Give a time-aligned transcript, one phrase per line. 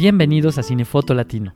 [0.00, 1.52] Bienvenidos a Cinefoto Latino.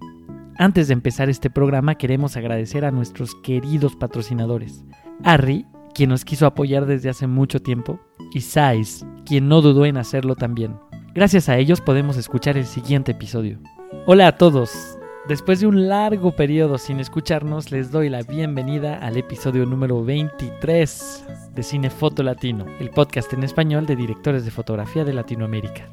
[0.58, 4.84] Antes de empezar este programa queremos agradecer a nuestros queridos patrocinadores.
[5.22, 5.64] Harry,
[5.94, 7.98] quien nos quiso apoyar desde hace mucho tiempo,
[8.34, 10.76] y Sais, quien no dudó en hacerlo también.
[11.14, 13.60] Gracias a ellos podemos escuchar el siguiente episodio.
[14.04, 14.98] Hola a todos.
[15.26, 21.24] Después de un largo periodo sin escucharnos, les doy la bienvenida al episodio número 23
[21.54, 25.88] de Cinefoto Latino, el podcast en español de directores de fotografía de Latinoamérica.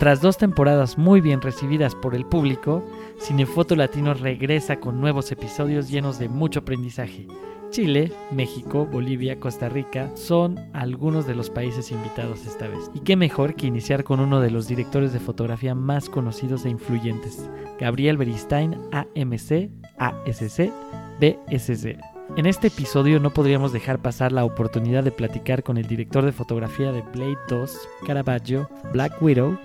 [0.00, 2.82] Tras dos temporadas muy bien recibidas por el público,
[3.18, 7.26] Cinefoto Latino regresa con nuevos episodios llenos de mucho aprendizaje.
[7.68, 12.90] Chile, México, Bolivia, Costa Rica son algunos de los países invitados esta vez.
[12.94, 16.70] Y qué mejor que iniciar con uno de los directores de fotografía más conocidos e
[16.70, 20.72] influyentes, Gabriel Beristain, AMC, ASC,
[21.20, 21.98] BSC.
[22.38, 26.32] En este episodio no podríamos dejar pasar la oportunidad de platicar con el director de
[26.32, 29.58] fotografía de Blade 2, Caravaggio, Black Widow,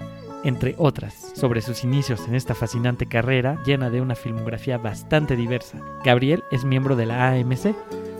[0.46, 5.80] entre otras, sobre sus inicios en esta fascinante carrera llena de una filmografía bastante diversa.
[6.04, 7.76] Gabriel es miembro de la AMC,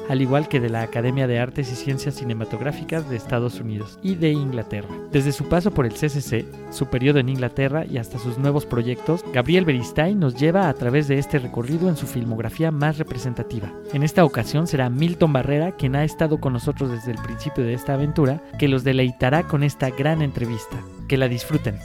[0.10, 4.16] al igual que de la Academia de Artes y Ciencias Cinematográficas de Estados Unidos y
[4.16, 4.90] de Inglaterra.
[5.12, 9.24] Desde su paso por el CCC, su periodo en Inglaterra y hasta sus nuevos proyectos,
[9.34, 13.72] Gabriel Beristain nos lleva a través de este recorrido en su filmografía más representativa.
[13.94, 17.74] En esta ocasión será Milton Barrera quien ha estado con nosotros desde el principio de
[17.74, 20.78] esta aventura, que los deleitará con esta gran entrevista.
[21.08, 21.76] Que la disfruten.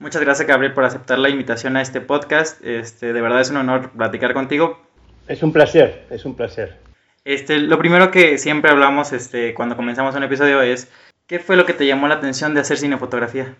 [0.00, 2.64] Muchas gracias, Gabriel, por aceptar la invitación a este podcast.
[2.64, 4.80] Este, de verdad es un honor platicar contigo.
[5.28, 6.78] Es un placer, es un placer.
[7.26, 10.90] Este, lo primero que siempre hablamos este, cuando comenzamos un episodio es,
[11.26, 13.54] ¿qué fue lo que te llamó la atención de hacer cinefotografía?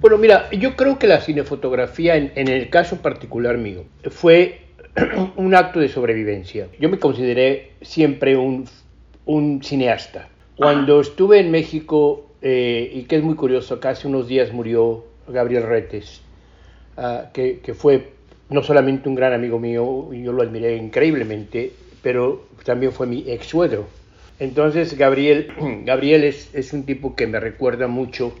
[0.00, 4.62] Bueno, mira, yo creo que la cinefotografía, en, en el caso particular mío, fue
[5.36, 6.66] un acto de sobrevivencia.
[6.80, 8.68] Yo me consideré siempre un,
[9.26, 10.28] un cineasta.
[10.56, 15.04] Cuando estuve en México, eh, y que es muy curioso, acá hace unos días murió
[15.30, 16.20] Gabriel Retes,
[16.96, 18.12] uh, que, fue
[18.50, 21.72] no solamente un gran amigo mío, yo lo admiré increíblemente,
[22.02, 23.86] pero también fue mi ex suegro.
[24.38, 25.52] Entonces Gabriel,
[25.84, 28.34] Gabriel es, un tipo que me recuerda mucho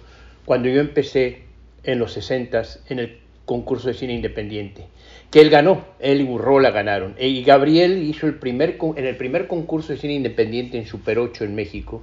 [0.44, 1.42] cuando yo empecé
[1.84, 4.84] en los 60 en el concurso de cine independiente,
[5.30, 7.14] que él ganó, él y Burrola ganaron.
[7.18, 11.44] Y Gabriel hizo el primer, en el primer concurso de cine independiente en Super 8
[11.44, 12.02] en México,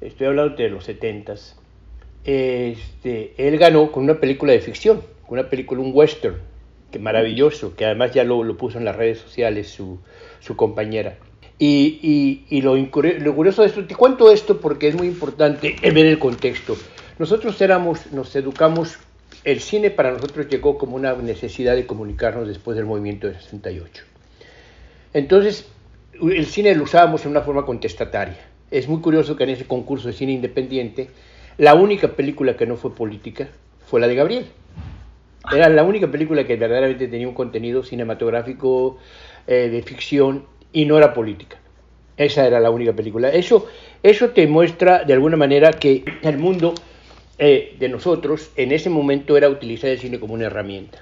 [0.00, 1.54] estoy hablando de los 70s,
[2.24, 6.36] este, él ganó con una película de ficción, con una película, un western,
[6.90, 9.98] que maravilloso, que además ya lo, lo puso en las redes sociales su,
[10.40, 11.16] su compañera.
[11.58, 15.76] Y, y, y lo, lo, curioso de esto, te cuento esto porque es muy importante
[15.82, 16.76] ver el contexto.
[17.18, 18.98] Nosotros éramos, nos educamos,
[19.44, 24.04] el cine para nosotros llegó como una necesidad de comunicarnos después del movimiento de 68.
[25.14, 25.68] Entonces,
[26.20, 28.38] el cine lo usábamos en una forma contestataria.
[28.70, 31.10] Es muy curioso que en ese concurso de cine independiente,
[31.62, 33.46] la única película que no fue política
[33.86, 34.46] fue la de Gabriel.
[35.52, 38.98] Era la única película que verdaderamente tenía un contenido cinematográfico
[39.46, 41.58] eh, de ficción y no era política.
[42.16, 43.28] Esa era la única película.
[43.28, 43.68] Eso,
[44.02, 46.74] eso te muestra de alguna manera que el mundo
[47.38, 50.98] eh, de nosotros en ese momento era utilizar el cine como una herramienta.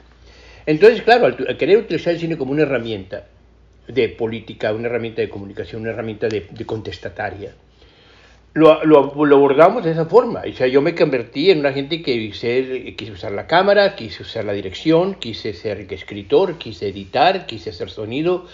[0.66, 3.28] Entonces, claro, al, querer utilizar el cine como una herramienta
[3.88, 7.54] de política, una herramienta de comunicación, una herramienta de, de contestataria,
[8.52, 10.42] lo, lo, lo, abordamos de esa forma.
[10.48, 14.22] O sea, yo me convertí en una gente que quise, quise usar la cámara, quise
[14.22, 18.46] usar la dirección, quise ser escritor, quise editar, quise hacer sonido,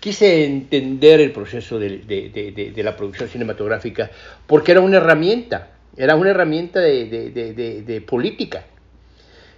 [0.00, 4.10] quise entender el proceso de, de, de, de la producción cinematográfica,
[4.46, 8.64] porque era una herramienta, era una herramienta de, política.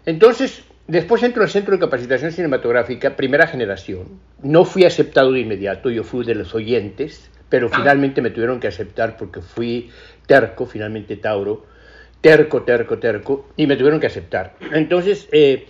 [0.07, 4.21] Entonces, después entro al Centro de Capacitación Cinematográfica, primera generación.
[4.43, 8.69] No fui aceptado de inmediato, yo fui de los oyentes pero finalmente me tuvieron que
[8.69, 9.91] aceptar porque fui
[10.27, 11.67] terco, finalmente Tauro,
[12.21, 14.57] terco, terco, terco, y me tuvieron que aceptar.
[14.73, 15.67] Entonces, eh,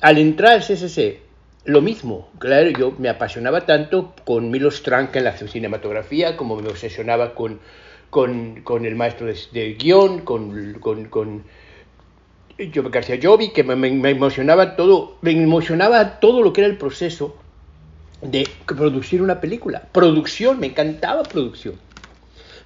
[0.00, 1.20] al entrar al CCC,
[1.64, 6.68] lo mismo, claro, yo me apasionaba tanto con Milos Tranca en la cinematografía, como me
[6.68, 7.60] obsesionaba con,
[8.08, 11.44] con, con el maestro de, de guion, con, con, con
[12.90, 17.36] García Jovi, que me, emocionaba todo, me emocionaba todo lo que era el proceso
[18.22, 19.82] de producir una película.
[19.92, 21.74] Producción, me encantaba producción.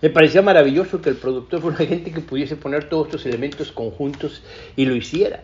[0.02, 4.42] Me parecía maravilloso que el productor fuera gente que pudiese poner todos estos elementos conjuntos
[4.76, 5.42] y lo hiciera.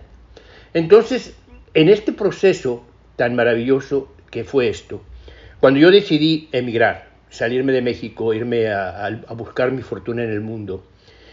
[0.74, 1.34] Entonces,
[1.74, 2.84] en este proceso
[3.16, 5.02] tan maravilloso que fue esto,
[5.60, 10.40] cuando yo decidí emigrar, salirme de México, irme a, a buscar mi fortuna en el
[10.40, 10.84] mundo,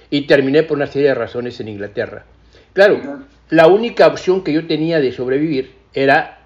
[0.10, 2.26] y terminé por una serie de razones en Inglaterra.
[2.74, 6.37] Claro, la única opción que yo tenía de sobrevivir era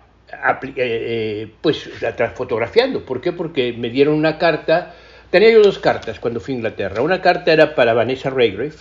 [0.75, 1.89] eh, pues
[2.35, 3.05] fotografiando.
[3.05, 3.31] ¿Por qué?
[3.31, 4.93] Porque me dieron una carta,
[5.29, 7.01] tenía yo dos cartas cuando fui a Inglaterra.
[7.01, 8.75] Una carta era para Vanessa Redgrave,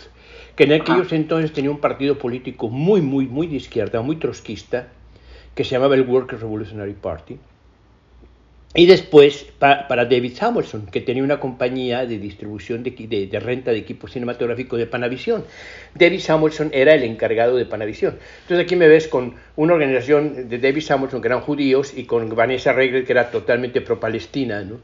[0.57, 4.89] que en aquellos entonces tenía un partido político muy, muy, muy de izquierda, muy trotskista,
[5.55, 7.39] que se llamaba el Workers Revolutionary Party.
[8.73, 12.93] Y después para David Samuelson, que tenía una compañía de distribución de,
[13.29, 15.45] de, renta de equipo cinematográfico de Panavisión.
[15.93, 18.17] David Samuelson era el encargado de Panavisión.
[18.43, 22.29] Entonces aquí me ves con una organización de David Samuelson, que eran judíos, y con
[22.37, 24.63] Vanessa Regel, que era totalmente pro-palestina.
[24.63, 24.77] ¿no?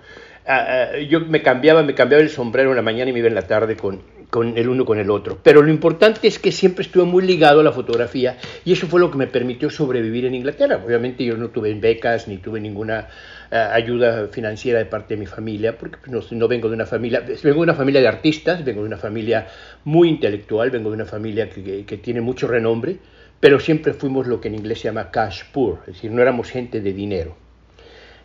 [0.47, 3.29] Ah, ah, yo me cambiaba, me cambiaba el sombrero en la mañana y me iba
[3.29, 5.39] en la tarde con, con el uno con el otro.
[5.43, 8.99] Pero lo importante es que siempre estuve muy ligado a la fotografía y eso fue
[8.99, 10.83] lo que me permitió sobrevivir en Inglaterra.
[10.85, 13.09] Obviamente yo no tuve becas ni tuve ninguna
[13.51, 17.57] ayuda financiera de parte de mi familia, porque pues, no, vengo de una familia, vengo
[17.57, 19.47] de una familia de artistas, vengo de una familia
[19.85, 22.99] muy intelectual, vengo de una familia que, que tiene mucho renombre,
[23.41, 26.51] pero siempre fuimos lo que en inglés se llama cash poor, es decir, no éramos
[26.51, 27.37] gente de dinero.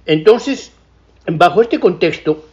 [0.06, 0.72] Entonces,
[1.28, 2.46] bajo este contexto,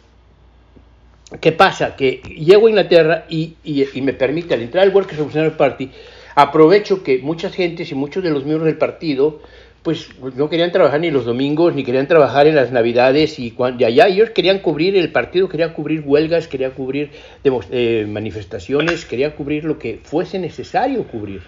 [1.41, 1.95] ¿Qué pasa?
[1.95, 3.55] Que llego a Inglaterra y,
[4.01, 5.91] me permite, al entrar al Workers Revolutionary Party,
[6.33, 9.39] aprovecho que muchas gentes y muchos de los miembros del partido
[9.83, 13.85] pues no querían trabajar ni los domingos, ni querían trabajar en las navidades, y cuando
[13.85, 17.11] allá ellos querían cubrir, el partido quería cubrir huelgas, quería cubrir
[17.43, 21.41] eh, manifestaciones, quería cubrir lo que fuese necesario cubrir.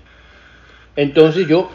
[0.96, 1.70] Entonces yo,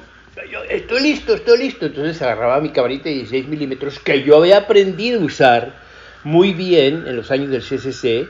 [0.51, 1.87] yo, estoy listo, estoy listo.
[1.87, 5.75] Entonces agarraba mi camarita de 16 milímetros que yo había aprendido a usar
[6.25, 8.29] muy bien en los años del CCC,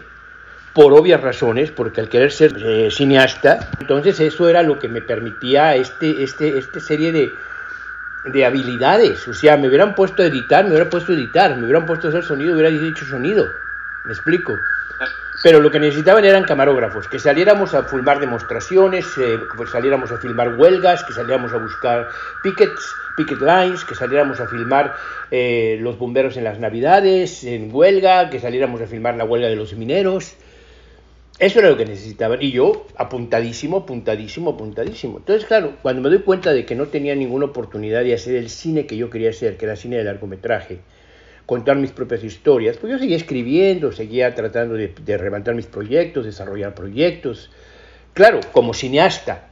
[0.75, 5.01] por obvias razones, porque al querer ser eh, cineasta, entonces eso era lo que me
[5.01, 7.31] permitía este, este, este serie de,
[8.33, 9.27] de habilidades.
[9.29, 12.09] O sea, me hubieran puesto a editar, me hubieran puesto a editar, me hubieran puesto
[12.09, 13.47] a hacer sonido, hubiera dicho sonido.
[14.05, 14.55] ¿Me explico?
[15.43, 20.17] Pero lo que necesitaban eran camarógrafos, que saliéramos a filmar demostraciones, eh, que saliéramos a
[20.17, 22.09] filmar huelgas, que saliéramos a buscar
[22.43, 24.97] pickets, picket lines, que saliéramos a filmar
[25.31, 29.57] eh, los bomberos en las navidades, en huelga, que saliéramos a filmar la huelga de
[29.57, 30.35] los mineros.
[31.39, 32.41] Eso era lo que necesitaban.
[32.41, 35.19] Y yo, apuntadísimo, apuntadísimo, apuntadísimo.
[35.19, 38.49] Entonces, claro, cuando me doy cuenta de que no tenía ninguna oportunidad de hacer el
[38.49, 40.79] cine que yo quería hacer, que era cine de largometraje,
[41.45, 46.25] contar mis propias historias, pues yo seguía escribiendo, seguía tratando de, de levantar mis proyectos,
[46.25, 47.51] desarrollar proyectos.
[48.15, 49.51] Claro, como cineasta,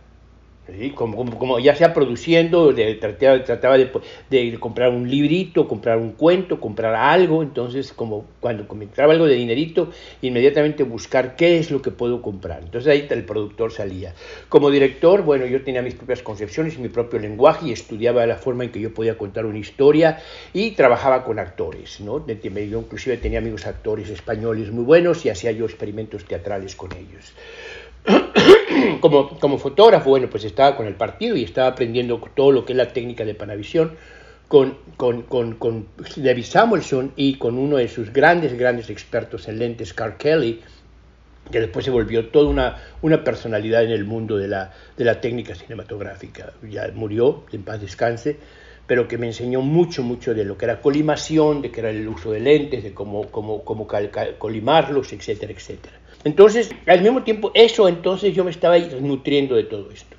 [0.95, 6.95] como, como, ya sea produciendo, de, trataba, de, comprar un librito, comprar un cuento, comprar
[6.95, 9.91] algo, entonces como cuando entraba algo de dinerito,
[10.23, 12.63] inmediatamente buscar qué es lo que puedo comprar.
[12.63, 14.15] Entonces ahí el productor salía.
[14.49, 18.37] Como director, bueno, yo tenía mis propias concepciones y mi propio lenguaje y estudiaba la
[18.37, 20.19] forma en que yo podía contar una historia
[20.53, 22.25] y trabajaba con actores, ¿no?
[22.27, 27.35] Yo inclusive tenía amigos actores españoles muy buenos y hacía yo experimentos teatrales con ellos.
[29.01, 32.73] como, como fotógrafo, bueno, pues estaba con el partido y estaba aprendiendo todo lo que
[32.73, 33.97] es la técnica de Panavisión
[34.49, 39.59] con, con, con, con David Samuelson y con uno de sus grandes, grandes expertos en
[39.59, 40.61] lentes, Carl Kelly,
[41.51, 45.21] que después se volvió toda una, una personalidad en el mundo de la, de la
[45.21, 46.53] técnica cinematográfica.
[46.69, 48.37] Ya murió, en paz descanse,
[48.87, 52.06] pero que me enseñó mucho, mucho de lo que era colimación, de que era el
[52.06, 53.87] uso de lentes, de cómo, cómo, cómo
[54.39, 55.97] colimarlos, etcétera, etcétera.
[56.25, 60.17] Entonces, al mismo tiempo, eso entonces yo me estaba nutriendo de todo esto.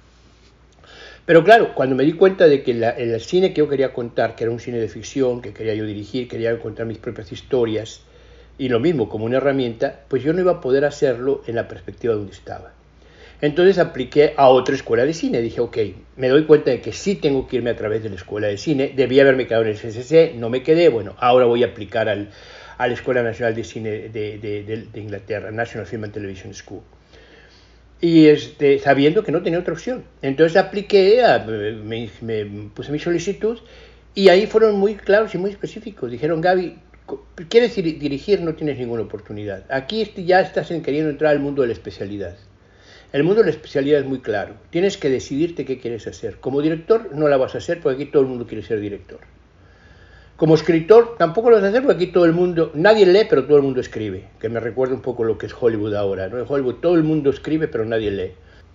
[1.26, 4.44] Pero claro, cuando me di cuenta de que el cine que yo quería contar, que
[4.44, 8.02] era un cine de ficción, que quería yo dirigir, quería contar mis propias historias,
[8.60, 11.68] y lo mismo como una herramienta, pues yo no iba a poder hacerlo en la
[11.68, 12.74] perspectiva donde estaba.
[13.42, 15.42] Entonces apliqué a otra escuela de cine.
[15.42, 15.78] Dije, ok,
[16.16, 18.58] me doy cuenta de que sí tengo que irme a través de la escuela de
[18.58, 18.94] cine.
[18.96, 20.90] Debía haberme quedado en el CCC, no me quedé.
[20.90, 22.30] Bueno, ahora voy a aplicar al,
[22.78, 26.82] a la Escuela Nacional de Cine de, Inglaterra, National Film and Television School.
[28.02, 30.04] Y este, sabiendo que no tenía otra opción.
[30.22, 31.24] Entonces apliqué,
[31.84, 33.60] me, puse mi solicitud
[34.14, 36.12] y ahí fueron muy claros y muy específicos.
[36.12, 36.78] Dijeron, Gaby,
[37.50, 39.64] quieres dirigir, no tienes ninguna oportunidad.
[39.70, 42.36] Aquí ya estás queriendo entrar al mundo de la especialidad.
[43.14, 44.56] El mundo de la especialidad es muy claro.
[44.72, 46.38] Tienes que decidirte qué quieres hacer.
[46.42, 49.20] Como director no la vas a hacer porque aquí todo el mundo quiere ser director.
[50.36, 53.56] Como escritor tampoco lo a hacer porque aquí todo el mundo, nadie lee, pero todo
[53.56, 56.28] el mundo escribe, que me recuerda un poco lo que es Hollywood ahora.
[56.28, 56.38] ¿no?
[56.38, 58.32] En Hollywood todo el mundo escribe, pero nadie lee.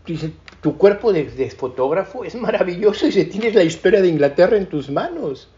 [0.07, 4.67] Dice, tu cuerpo de, fotógrafo es maravilloso y se tienes la historia de Inglaterra en
[4.67, 5.49] tus manos.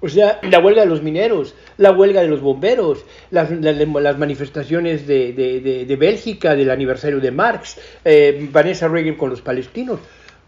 [0.00, 3.48] O sea, la huelga de los mineros, la huelga de los bomberos, las,
[4.18, 10.00] manifestaciones de, Bélgica, del aniversario de Marx, eh, Vanessa Reagan con los palestinos.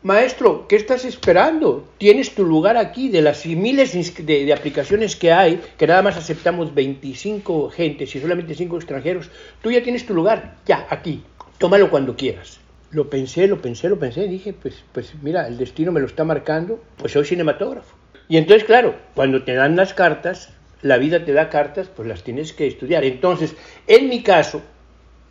[0.04, 1.88] Maestro, ¿qué estás esperando?
[1.98, 6.72] Tienes tu lugar aquí, de las miles de, aplicaciones que hay, que nada más aceptamos
[6.72, 9.28] 25 gentes y solamente 5 extranjeros,
[9.60, 11.24] tú ya tienes tu lugar, ya, aquí,
[11.58, 12.60] tómalo cuando quieras.
[12.92, 16.22] Lo pensé, lo pensé, lo pensé, dije, pues, pues mira, el destino me lo está
[16.22, 17.96] marcando, pues soy cinematógrafo.
[18.28, 20.50] Y entonces, claro, cuando te dan las cartas,
[20.80, 23.02] la vida te da cartas, pues las tienes que estudiar.
[23.02, 23.56] Entonces,
[23.88, 24.62] en mi caso,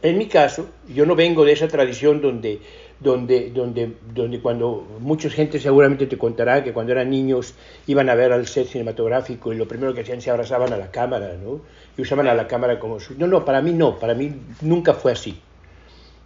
[0.01, 2.59] En mi caso, yo no vengo de esa tradición donde,
[2.99, 7.53] donde, donde, donde cuando mucha gente seguramente te contará que cuando eran niños
[7.85, 10.89] iban a ver al set cinematográfico y lo primero que hacían se abrazaban a la
[10.89, 11.61] cámara, ¿no?
[11.97, 13.15] Y usaban a la cámara como su...
[13.17, 15.39] No, no, para mí no, para mí nunca fue así.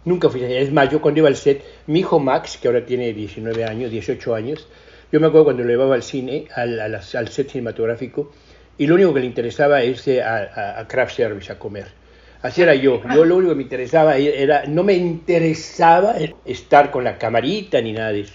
[0.04, 0.54] Nunca fui así.
[0.54, 3.90] Es más, yo cuando iba al set, mi hijo Max, que ahora tiene 19 años,
[3.90, 4.66] 18 años,
[5.12, 8.32] yo me acuerdo cuando lo llevaba al cine, al, al, al set cinematográfico,
[8.78, 12.01] y lo único que le interesaba es irse a, a, a craft service a comer
[12.42, 13.00] Así era yo.
[13.14, 17.92] Yo lo único que me interesaba era, no me interesaba estar con la camarita ni
[17.92, 18.34] nada de eso.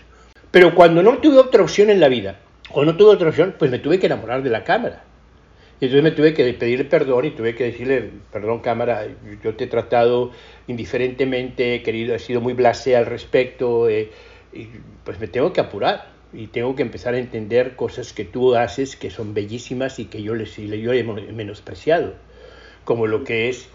[0.50, 2.40] Pero cuando no tuve otra opción en la vida,
[2.72, 5.04] o no tuve otra opción, pues me tuve que enamorar de la cámara.
[5.80, 9.06] Y entonces me tuve que pedirle perdón y tuve que decirle, perdón cámara,
[9.44, 10.32] yo te he tratado
[10.68, 14.10] indiferentemente, he querido, he sido muy blasé al respecto, eh,
[14.54, 14.70] y
[15.04, 18.96] pues me tengo que apurar y tengo que empezar a entender cosas que tú haces
[18.96, 22.14] que son bellísimas y que yo, les, yo he menospreciado,
[22.84, 23.70] como lo que es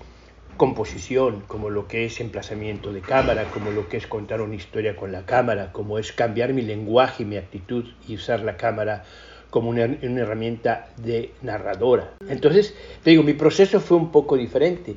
[0.57, 4.97] composición, como lo que es emplazamiento de cámara, como lo que es contar una historia
[4.97, 9.05] con la cámara, como es cambiar mi lenguaje y mi actitud y usar la cámara
[9.51, 12.15] como una, herramienta de narradora.
[12.29, 14.97] Entonces, te digo, mi proceso fue un poco diferente.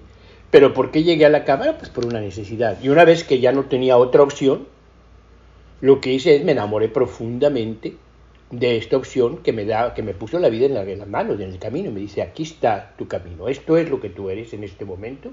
[0.49, 1.77] ¿Pero por qué llegué a la cámara?
[1.77, 2.77] Pues por una necesidad.
[2.81, 4.67] Y una vez que ya no tenía otra opción,
[5.81, 7.97] lo que hice es me enamoré profundamente
[8.51, 11.07] de esta opción que me da, que me puso la vida en, la, en las
[11.07, 14.29] manos, en el camino, me dice, aquí está tu camino, esto es lo que tú
[14.29, 15.31] eres en este momento.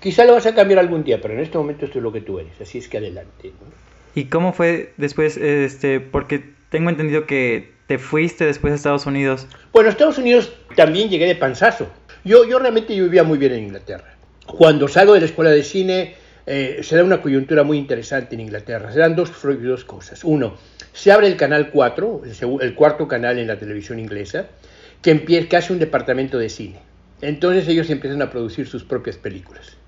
[0.00, 2.20] Quizá lo vas a cambiar algún día, pero en este momento esto es lo que
[2.20, 3.48] tú eres, así es que adelante.
[3.48, 3.90] ¿no?
[4.14, 9.46] ¿Y cómo fue después, este, porque tengo entendido que te fuiste después a Estados Unidos?
[9.72, 11.88] Bueno, a Estados Unidos también llegué de panzazo.
[12.24, 14.16] Yo, yo realmente yo vivía muy bien en Inglaterra.
[14.46, 16.14] Cuando salgo de la escuela de cine,
[16.46, 18.92] eh, se da una coyuntura muy interesante en Inglaterra.
[18.92, 20.24] Se dan dos, dos cosas.
[20.24, 20.54] Uno,
[21.00, 22.22] se abre el canal 4,
[22.60, 24.48] el, cuarto canal en la televisión inglesa,
[25.00, 26.76] que, empieza, que hace un departamento de cine.
[27.22, 29.78] Entonces ellos empiezan a producir sus propias películas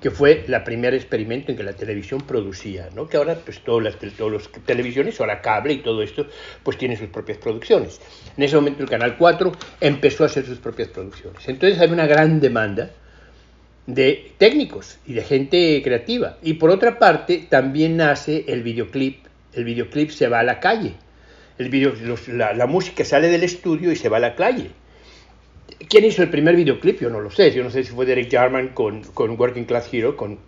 [0.00, 3.08] que fue el primer experimento en que la televisión producía, ¿no?
[3.08, 6.26] que ahora pues todas las, todas las televisiones, ahora cable y todo esto,
[6.62, 7.98] pues tienen sus propias producciones.
[8.36, 9.50] En ese momento el Canal 4
[9.80, 11.48] empezó a hacer sus propias producciones.
[11.48, 12.90] Entonces hay una gran demanda
[13.86, 16.36] de técnicos y de gente creativa.
[16.42, 19.25] Y por otra parte también nace el videoclip.
[19.56, 20.94] El videoclip se va a la calle.
[21.58, 24.70] El video, los, la, la música sale del estudio y se va a la calle.
[25.88, 27.00] ¿Quién hizo el primer videoclip?
[27.00, 27.50] Yo no lo sé.
[27.52, 30.38] Yo no sé si fue Derek Jarman con, con Working Class Hero, con,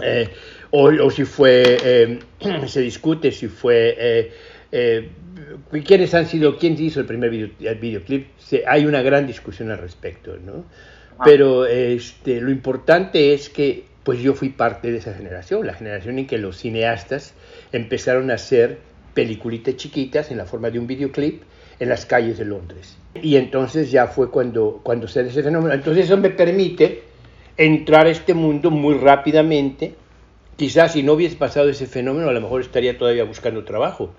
[0.00, 0.28] eh,
[0.70, 2.18] o, o, si fue, eh,
[2.66, 4.32] se discute si fue, eh,
[4.70, 5.08] eh,
[5.84, 8.28] quiénes han sido, quién hizo el primer video, el videoclip.
[8.38, 10.64] Se, hay una gran discusión al respecto, ¿no?
[11.18, 11.22] Ah.
[11.24, 16.18] Pero este, lo importante es que pues yo fui parte de esa generación, la generación
[16.18, 17.34] en que los cineastas
[17.72, 18.78] empezaron a hacer
[19.14, 21.42] peliculitas chiquitas en la forma de un videoclip
[21.80, 22.96] en las calles de Londres.
[23.22, 25.74] Y entonces ya fue cuando, cuando se ese fenómeno.
[25.74, 27.02] Entonces eso me permite
[27.56, 29.94] entrar a este mundo muy rápidamente.
[30.56, 34.10] Quizás si no hubiese pasado ese fenómeno, a lo mejor estaría todavía buscando trabajo.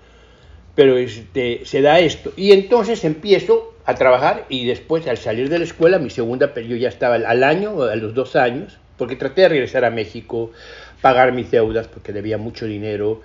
[0.74, 2.32] Pero este, se da esto.
[2.36, 6.76] Y entonces empiezo a trabajar y después al salir de la escuela, mi segunda, yo
[6.76, 10.52] ya estaba al año, a los dos años, porque traté de regresar a México,
[11.00, 13.22] pagar mis deudas porque debía mucho dinero,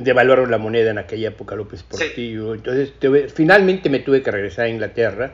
[0.00, 2.52] devaluaron la moneda en aquella época López Portillo.
[2.52, 2.58] Sí.
[2.58, 5.32] Entonces, tuve, finalmente me tuve que regresar a Inglaterra.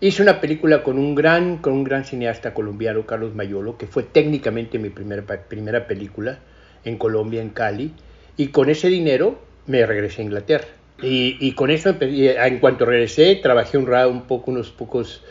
[0.00, 4.02] Hice una película con un gran, con un gran cineasta colombiano, Carlos Mayolo, que fue
[4.02, 6.40] técnicamente mi primera, primera película
[6.84, 7.92] en Colombia, en Cali.
[8.36, 10.66] Y con ese dinero me regresé a Inglaterra.
[11.00, 15.22] Y, y con eso, en cuanto regresé, trabajé un, un poco, unos pocos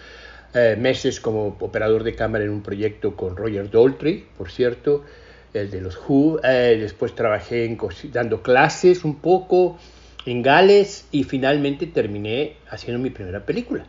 [0.54, 5.04] eh, meses como operador de cámara en un proyecto con Roger Daltrey, por cierto
[5.54, 6.40] el de los Who.
[6.44, 7.78] Eh, después trabajé en,
[8.12, 9.78] dando clases un poco
[10.26, 13.86] en Gales y finalmente terminé haciendo mi primera película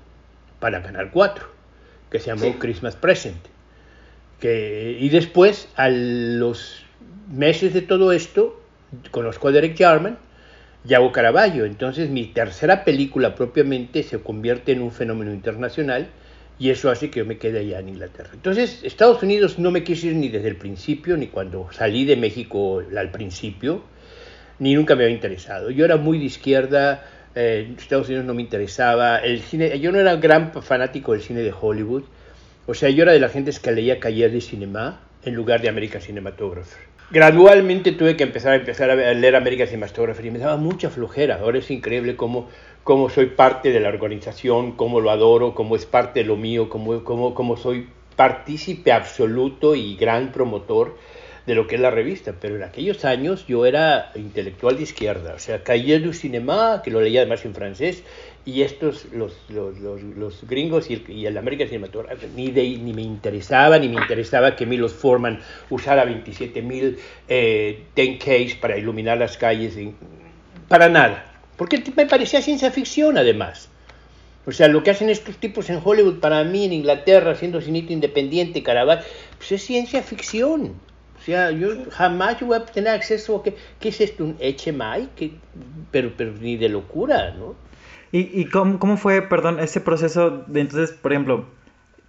[0.60, 1.44] para Canal 4,
[2.10, 2.54] que se llamó sí.
[2.58, 3.44] Christmas Present.
[4.40, 6.84] Que, y después, a los
[7.30, 8.60] meses de todo esto,
[9.10, 10.18] conozco a Derek Jarman
[10.88, 11.64] y hago Caravaggio.
[11.64, 16.08] Entonces mi tercera película propiamente se convierte en un fenómeno internacional
[16.62, 18.30] y eso hace que yo me quede allá en Inglaterra.
[18.32, 22.14] Entonces, Estados Unidos no me quise ir ni desde el principio, ni cuando salí de
[22.14, 23.82] México al principio,
[24.60, 25.70] ni nunca me había interesado.
[25.70, 27.04] Yo era muy de izquierda,
[27.34, 31.40] eh, Estados Unidos no me interesaba, el cine, yo no era gran fanático del cine
[31.40, 32.04] de Hollywood,
[32.68, 35.68] o sea, yo era de la gente que leía Cahiers de Cinema en lugar de
[35.68, 36.78] American Cinematographer.
[37.10, 41.40] Gradualmente tuve que empezar a, empezar a leer American Cinematographer y me daba mucha flojera.
[41.40, 42.48] Ahora es increíble cómo
[42.84, 46.68] cómo soy parte de la organización, cómo lo adoro, cómo es parte de lo mío,
[46.68, 50.96] cómo, cómo, cómo soy partícipe absoluto y gran promotor
[51.46, 55.34] de lo que es la revista, pero en aquellos años yo era intelectual de izquierda,
[55.34, 58.04] o sea, Cahiers du Cinéma, que lo leía además en francés,
[58.44, 62.92] y estos, los, los, los, los gringos y el, y el American Cinematography, ni, ni
[62.92, 66.96] me interesaba, ni me interesaba que Milos Forman usara 27.000
[67.28, 69.76] eh, 10Ks para iluminar las calles,
[70.68, 73.68] para nada, porque me parecía ciencia ficción además.
[74.44, 77.92] O sea, lo que hacen estos tipos en Hollywood, para mí, en Inglaterra, siendo cinito
[77.92, 79.06] independiente, Caravaggio,
[79.38, 80.74] pues es ciencia ficción.
[81.20, 83.42] O sea, yo jamás voy a tener acceso a...
[83.44, 84.24] ¿Qué, qué es esto?
[84.24, 85.08] ¿Un HMI?
[85.14, 85.34] ¿Qué?
[85.92, 87.54] Pero, pero ni de locura, ¿no?
[88.10, 91.46] ¿Y, y cómo, cómo, fue, perdón, ese proceso de entonces, por ejemplo,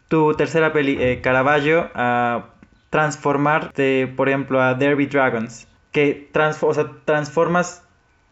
[0.08, 2.50] tu tercera peli, eh, Caravaggio, a
[2.90, 5.68] transformarte, por ejemplo, a Derby Dragons?
[5.92, 7.84] Que trans, o sea, transformas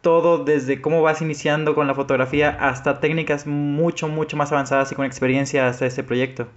[0.02, 4.96] todo desde cómo vas iniciando con la fotografía hasta técnicas mucho, mucho más avanzadas y
[4.96, 6.48] con experiencia hasta este proyecto.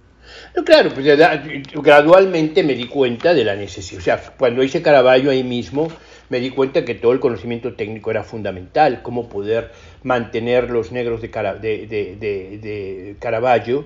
[0.65, 1.05] Claro, pues
[1.73, 3.99] gradualmente me di cuenta de la necesidad.
[4.01, 5.87] O sea, cuando hice Caravaggio ahí mismo,
[6.29, 9.71] me di cuenta que todo el conocimiento técnico era fundamental, cómo poder
[10.01, 13.85] mantener los negros de, Cara, de Caravaggio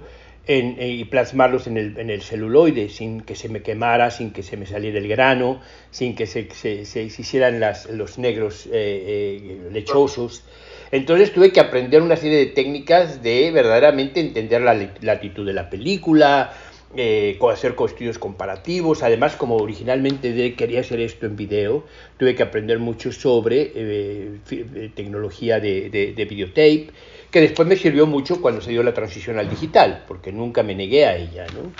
[0.49, 4.41] en, y plasmarlos en el, en el, celuloide sin que se me quemara, sin que
[4.41, 8.71] se me saliera el grano, sin que se, se, se hicieran las, los negros eh,
[8.73, 10.43] eh, lechosos.
[10.91, 15.69] Entonces tuve que aprender una serie de técnicas de verdaderamente entender la latitud de la
[15.69, 16.51] película,
[16.95, 19.03] eh, hacer estudios comparativos.
[19.03, 21.85] Además, como originalmente quería hacer esto en video,
[22.17, 26.87] tuve que aprender mucho sobre eh, tecnología de, de videotape
[27.31, 30.75] que después me sirvió mucho cuando se dio la transición al digital, porque nunca me
[30.75, 31.45] negué a ella.
[31.53, 31.71] ¿no?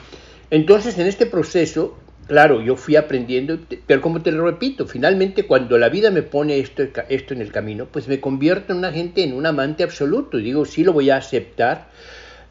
[0.51, 5.77] Entonces, en este proceso, claro, yo fui aprendiendo, pero como te lo repito, finalmente cuando
[5.77, 9.24] la vida me pone esto, esto en el camino, pues me convierto en una gente,
[9.24, 11.89] en un amante absoluto, y digo, sí lo voy a aceptar,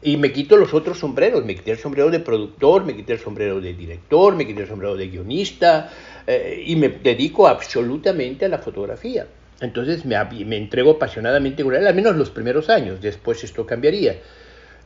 [0.01, 3.19] y me quito los otros sombreros, me quité el sombrero de productor, me quité el
[3.19, 5.89] sombrero de director, me quité el sombrero de guionista,
[6.25, 9.27] eh, y me dedico absolutamente a la fotografía.
[9.61, 14.15] Entonces me, me, entrego apasionadamente con él, al menos los primeros años, después esto cambiaría.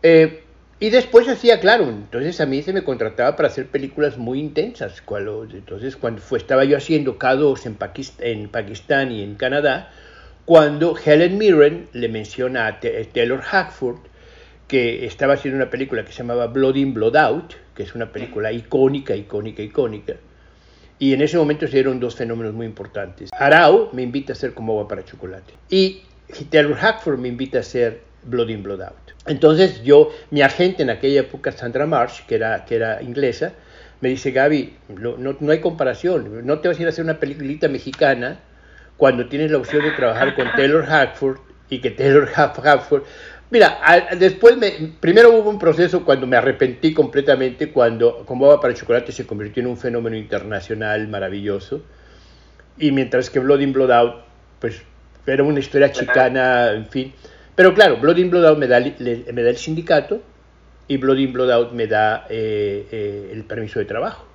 [0.01, 0.44] Eh,
[0.80, 5.01] y después hacía, claro, entonces a mí se me contrataba para hacer películas muy intensas.
[5.01, 9.92] Cuando, entonces cuando fue, estaba yo haciendo K2 en, Pakist en Pakistán y en Canadá,
[10.45, 14.00] cuando Helen Mirren le menciona a Taylor Hackford
[14.67, 18.12] que estaba haciendo una película que se llamaba Blood In, Blood Out, que es una
[18.12, 20.15] película icónica, icónica, icónica,
[20.99, 23.29] y en ese momento se dieron dos fenómenos muy importantes.
[23.38, 25.53] Arau me invita a hacer como agua para chocolate.
[25.69, 26.03] Y
[26.49, 29.13] Taylor Hackford me invita a hacer Blood In, Blood Out.
[29.25, 33.53] Entonces yo, mi agente en aquella época, Sandra Marsh, que era, que era inglesa,
[34.01, 37.06] me dice, Gaby, no, no, no hay comparación, no te vas a ir a hacer
[37.06, 38.39] una peliculita mexicana
[38.97, 41.38] cuando tienes la opción de trabajar con Taylor Hackford
[41.69, 43.03] y que Taylor Hackford
[43.49, 43.79] Mira,
[44.17, 49.12] después, me, primero hubo un proceso cuando me arrepentí completamente, cuando Como Agua para Chocolate
[49.12, 51.84] se convirtió en un fenómeno internacional maravilloso,
[52.79, 54.15] y mientras que Blood in, Blood Out,
[54.60, 54.82] pues
[55.27, 57.13] era una historia chicana, en fin.
[57.56, 60.21] Pero claro, Blood in, Blood Out me da, le, me da el sindicato,
[60.88, 64.25] y Blood in, Blood Out me da eh, eh, el permiso de trabajo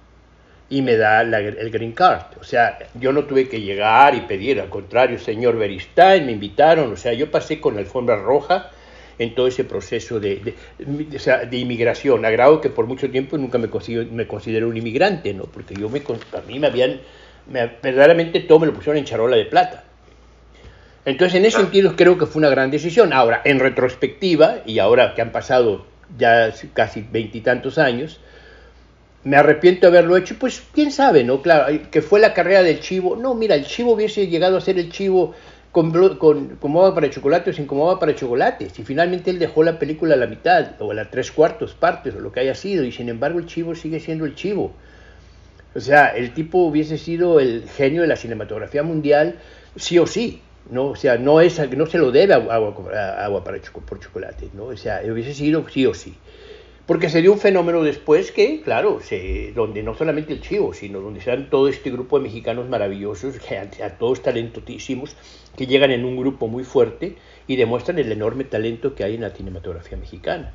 [0.71, 2.39] y me da la, el green card.
[2.41, 6.93] O sea, yo no tuve que llegar y pedir, al contrario, señor Beristain, me invitaron,
[6.93, 8.71] o sea, yo pasé con la alfombra roja
[9.19, 13.37] en todo ese proceso de, de, sea, de inmigración, a grado que por mucho tiempo
[13.37, 15.45] nunca me, considero, me consideré un inmigrante, ¿no?
[15.45, 17.01] porque yo me, a mí me habían,
[17.51, 19.85] me, verdaderamente todo me lo pusieron en charola de plata.
[21.05, 23.15] Entonces, en ese sentido, creo que fue una gran decisión.
[23.15, 25.87] Ahora, en retrospectiva, y ahora que han pasado
[26.19, 28.21] ya casi veintitantos años,
[29.25, 31.41] me arrepiento de haberlo hecho, pues quién sabe, ¿no?
[31.41, 33.17] Claro, que fue la carrera del chivo.
[33.17, 35.35] No, mira, el chivo hubiese llegado a ser el chivo
[36.19, 38.71] con, con agua para chocolate o sin agua para chocolate.
[38.71, 42.15] Si finalmente él dejó la película a la mitad o a las tres cuartos partes
[42.15, 44.73] o lo que haya sido y sin embargo el chivo sigue siendo el chivo.
[45.75, 49.37] O sea, el tipo hubiese sido el genio de la cinematografía mundial
[49.77, 50.43] sí o sí.
[50.71, 52.75] No, o sea, no, es, no se lo debe a agua,
[53.25, 54.65] agua para por chocolate, ¿no?
[54.65, 56.15] O sea, hubiese sido sí o sí.
[56.89, 61.03] Porque se dio un fenómeno después que, claro, se, donde no solamente el chivo, sino
[61.03, 65.15] donde se dan todo este grupo de mexicanos maravillosos, que a, a todos talentotísimos,
[65.55, 69.21] que llegan en un grupo muy fuerte y demuestran el enorme talento que hay en
[69.21, 70.55] la cinematografía mexicana.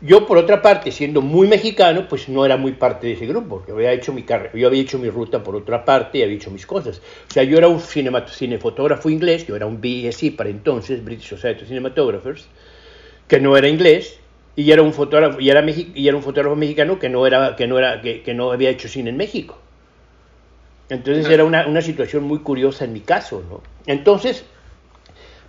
[0.00, 3.56] Yo, por otra parte, siendo muy mexicano, pues no era muy parte de ese grupo,
[3.56, 6.36] porque había hecho mi carrera, yo había hecho mi ruta por otra parte y había
[6.36, 7.02] hecho mis cosas.
[7.28, 11.62] O sea, yo era un cinefotógrafo inglés, yo era un BSC para entonces, British Society
[11.62, 12.46] of Cinematographers,
[13.26, 14.19] que no era inglés,
[14.60, 17.66] y era un fotógrafo y era, y era un fotógrafo mexicano que no era que
[17.66, 19.58] no era que, que no había hecho cine en México
[20.88, 24.44] entonces era una, una, situación muy curiosa en mi caso no entonces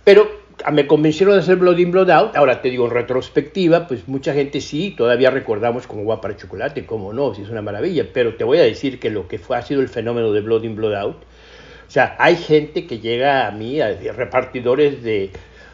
[0.04, 2.36] pero me convencieron de hacer Blood In, Blood Out.
[2.36, 6.86] Ahora te digo, en retrospectiva, pues mucha gente sí, todavía recordamos como Guapa para Chocolate,
[6.86, 8.06] como no, si es una maravilla.
[8.12, 10.64] Pero te voy a decir que lo que fue, ha sido el fenómeno de Blood
[10.64, 11.16] In, Blood Out.
[11.16, 15.30] O sea, hay gente que llega a mí, a repartidores de,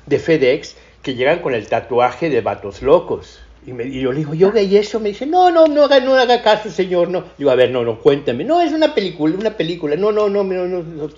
[0.06, 3.40] de FedEx, que llegan con el tatuaje de vatos locos.
[3.66, 6.14] Y, me, yo le digo, yo y eso, me dice, no, no, no haga, no
[6.14, 7.24] haga caso, señor, no.
[7.36, 8.44] Digo, a ver, no, no, cuéntame.
[8.44, 11.08] No, es una película, una película, no, no, no, no, no.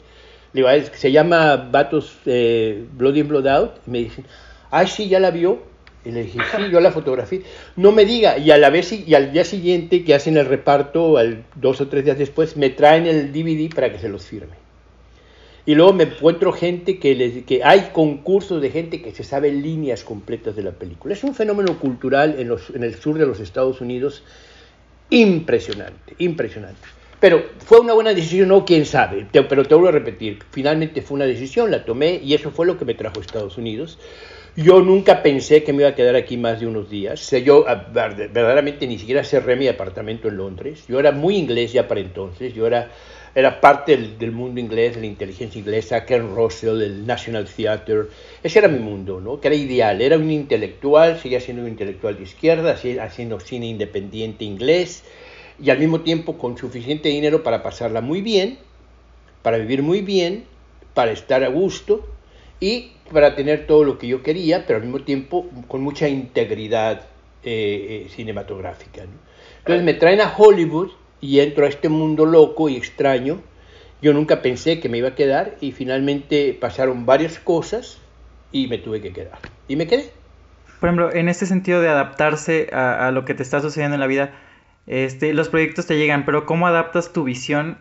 [0.53, 3.71] Digo, se llama Vatos eh, Blood in, Blood Out.
[3.87, 4.25] Y me dicen,
[4.71, 5.63] ay, sí, ya la vio.
[6.05, 7.41] Y le dije, sí, yo la fotografía.
[7.77, 8.39] No me diga.
[8.39, 11.89] Y a la vez y al día siguiente que hacen el reparto, al, dos o
[11.89, 14.70] tres días después, me traen el DVD para que se los firme.
[15.67, 19.53] Y luego me encuentro gente que, les, que hay concursos de gente que se sabe
[19.53, 21.15] líneas completas de la película.
[21.15, 24.23] Es un fenómeno cultural en, los, en el sur de los Estados Unidos
[25.11, 26.81] impresionante, impresionante.
[27.21, 31.17] Pero fue una buena decisión, no, quién sabe, pero te vuelvo a repetir, finalmente fue
[31.17, 33.99] una decisión, la tomé y eso fue lo que me trajo a Estados Unidos.
[34.57, 37.31] Yo nunca pensé que me iba a quedar aquí más de unos días.
[37.45, 40.85] Yo verdaderamente ni siquiera cerré mi apartamento en Londres.
[40.89, 42.53] Yo era muy inglés ya para entonces.
[42.53, 42.91] Yo era,
[43.35, 48.09] era parte del, mundo inglés, de la inteligencia inglesa, Ken Russell, el National Theatre.
[48.43, 49.41] Ese era mi mundo, ¿no?
[49.41, 50.01] que era ideal.
[50.01, 55.05] Era un intelectual, seguía siendo un intelectual de izquierda, haciendo cine independiente inglés
[55.63, 58.59] y al mismo tiempo con suficiente dinero para pasarla muy bien,
[59.43, 60.45] para vivir muy bien,
[60.95, 62.07] para estar a gusto
[62.59, 67.03] y para tener todo lo que yo quería, pero al mismo tiempo con mucha integridad
[67.45, 69.03] eh, eh, cinematográfica.
[69.59, 70.91] Entonces me traen a Hollywood
[71.21, 73.41] y entro a este mundo loco y extraño.
[74.03, 77.99] Yo nunca pensé que me iba a quedar y finalmente pasaron varias cosas
[78.53, 79.39] y me tuve que quedar.
[79.69, 80.13] Y me quedé.
[80.81, 84.01] Por ejemplo, en este sentido de adaptarse a, a lo que te está sucediendo en
[84.01, 84.33] la vida,
[84.87, 87.79] este, los proyectos te llegan, pero ¿cómo adaptas tu visión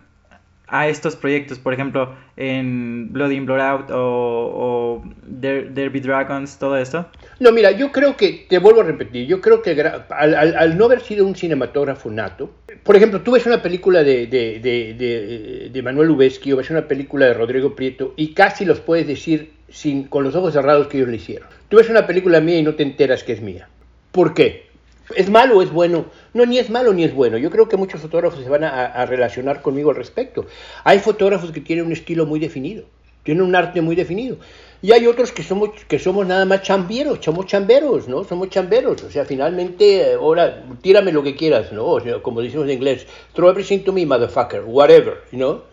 [0.69, 1.59] a estos proyectos?
[1.59, 7.07] Por ejemplo, en Blood In, Blood Out o, Derby Dragons, todo esto.
[7.39, 11.01] No, mira, yo creo que, te vuelvo a repetir, yo creo que al, no haber
[11.01, 12.51] sido un cinematógrafo nato,
[12.83, 17.33] por ejemplo, tú ves una película de, de, Manuel Lubezki o ves una película de
[17.33, 21.17] Rodrigo Prieto y casi los puedes decir sin, con los ojos cerrados que ellos le
[21.17, 21.47] hicieron.
[21.67, 23.67] Tú ves una película mía y no te enteras que es mía.
[24.11, 24.68] ¿Por qué?
[25.15, 26.05] ¿Es malo o es bueno?
[26.33, 27.37] No, ni es malo ni es bueno.
[27.37, 30.45] Yo creo que muchos fotógrafos se van a, relacionar conmigo al respecto.
[30.83, 32.83] Hay fotógrafos que tienen un estilo muy definido,
[33.23, 34.37] tienen un arte muy definido.
[34.81, 38.23] Y hay otros que somos, que somos nada más chamberos, somos chamberos, ¿no?
[38.23, 39.03] Somos chamberos.
[39.03, 41.97] O sea, finalmente, ahora, tírame lo que quieras, ¿no?
[42.21, 45.68] como decimos en inglés, throw everything to me, motherfucker, whatever, ¿no?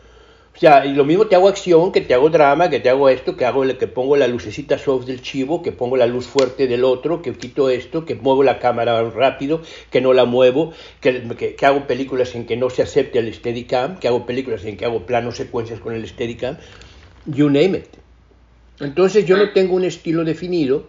[0.57, 3.11] O sea, y lo mismo te hago acción, que te hago drama, que te hago
[3.11, 6.67] esto, que hago que pongo la lucecita soft del chivo, que pongo la luz fuerte
[6.67, 11.55] del otro, que quito esto, que muevo la cámara rápido, que no la muevo, que,
[11.59, 14.87] que, hago películas en que no se acepte el Steadicam, que hago películas en que
[14.87, 16.57] hago planos secuencias con el Steadicam,
[17.27, 17.89] you name it.
[18.81, 20.87] Entonces yo no tengo un estilo definido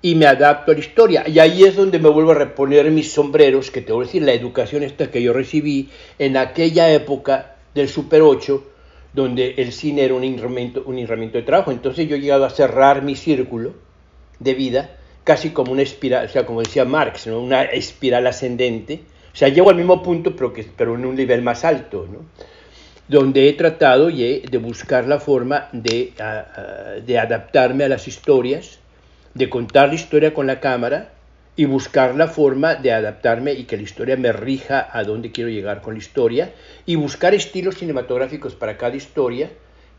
[0.00, 1.28] y me adapto a la historia.
[1.28, 4.22] Y ahí es donde me vuelvo a reponer mis sombreros, que te voy a decir,
[4.22, 5.88] la educación esta que yo recibí
[6.20, 8.77] en aquella época del Super 8,
[9.12, 11.70] donde el cine era un herramienta, un de trabajo.
[11.70, 13.72] Entonces yo he llegado a cerrar mi círculo
[14.38, 14.90] de vida
[15.24, 17.40] casi como una espiral, o sea, como decía Marx, ¿no?
[17.40, 19.02] una espiral ascendente.
[19.32, 22.20] O sea, llego al mismo punto, pero, que, pero en un nivel más alto, ¿no?
[23.08, 26.12] donde he tratado de buscar la forma de,
[27.06, 28.78] de adaptarme a las historias,
[29.34, 31.12] de contar la historia con la cámara
[31.58, 35.50] y buscar la forma de adaptarme y que la historia me rija a dónde quiero
[35.50, 36.54] llegar con la historia
[36.86, 39.50] y buscar estilos cinematográficos para cada historia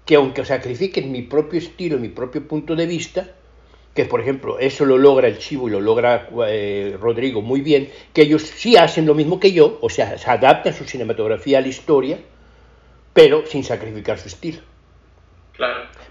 [0.05, 3.27] que aunque sacrifiquen mi propio estilo, mi propio punto de vista,
[3.93, 7.89] que por ejemplo eso lo logra el Chivo y lo logra eh, Rodrigo muy bien,
[8.13, 11.61] que ellos sí hacen lo mismo que yo, o sea, se adaptan su cinematografía a
[11.61, 12.19] la historia,
[13.11, 14.61] pero sin sacrificar su estilo.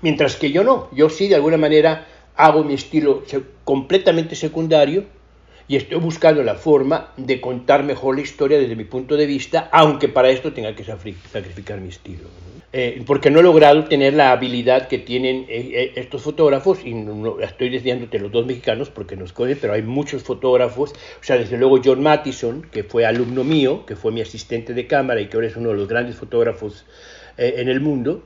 [0.02, 2.06] Mientras que yo no, yo sí de alguna manera
[2.36, 3.22] hago mi estilo
[3.64, 5.16] completamente secundario
[5.68, 9.68] y estoy buscando la forma de contar mejor la historia desde mi punto de vista,
[9.70, 12.28] aunque para esto tenga que sacrificar mi estilo.
[12.70, 16.92] Eh, porque no he logrado tener la habilidad que tienen eh, eh, estos fotógrafos, y
[16.92, 21.36] no, estoy desviándote los dos mexicanos porque nos conocen, pero hay muchos fotógrafos, o sea,
[21.36, 25.28] desde luego John Mattison, que fue alumno mío, que fue mi asistente de cámara y
[25.28, 26.84] que ahora es uno de los grandes fotógrafos
[27.38, 28.22] en el mundo,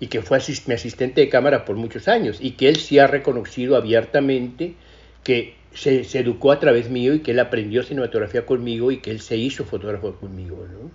[0.00, 3.06] y que fue mi asistente de cámara por muchos años, y que él sí ha
[3.06, 4.74] reconocido abiertamente
[5.22, 9.20] que se, educó a través mío y que él aprendió cinematografía conmigo y que él
[9.20, 10.66] se hizo fotógrafo conmigo.
[10.70, 10.90] ¿no?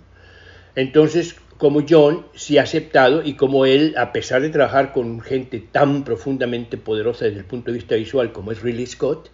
[0.74, 5.58] Entonces, como John sí ha aceptado y como él, a pesar de trabajar con gente
[5.58, 9.30] tan profundamente poderosa desde el punto de vista visual como es Ridley Scott,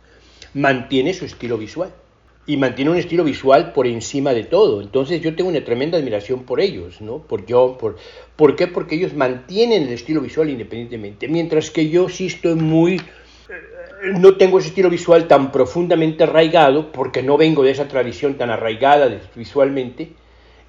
[0.55, 1.93] mantiene su estilo visual
[2.47, 4.83] y mantiene un estilo visual por encima de todo.
[4.83, 7.19] Entonces yo tengo una tremenda admiración por ellos, ¿no?
[7.19, 7.97] Por John, por
[8.37, 8.67] ¿por qué?
[8.67, 13.01] Porque ellos mantienen el estilo visual independientemente, mientras que yo sí estoy muy
[14.03, 18.51] no tengo ese estilo visual tan profundamente arraigado, porque no vengo de esa tradición tan
[18.51, 20.13] arraigada visualmente,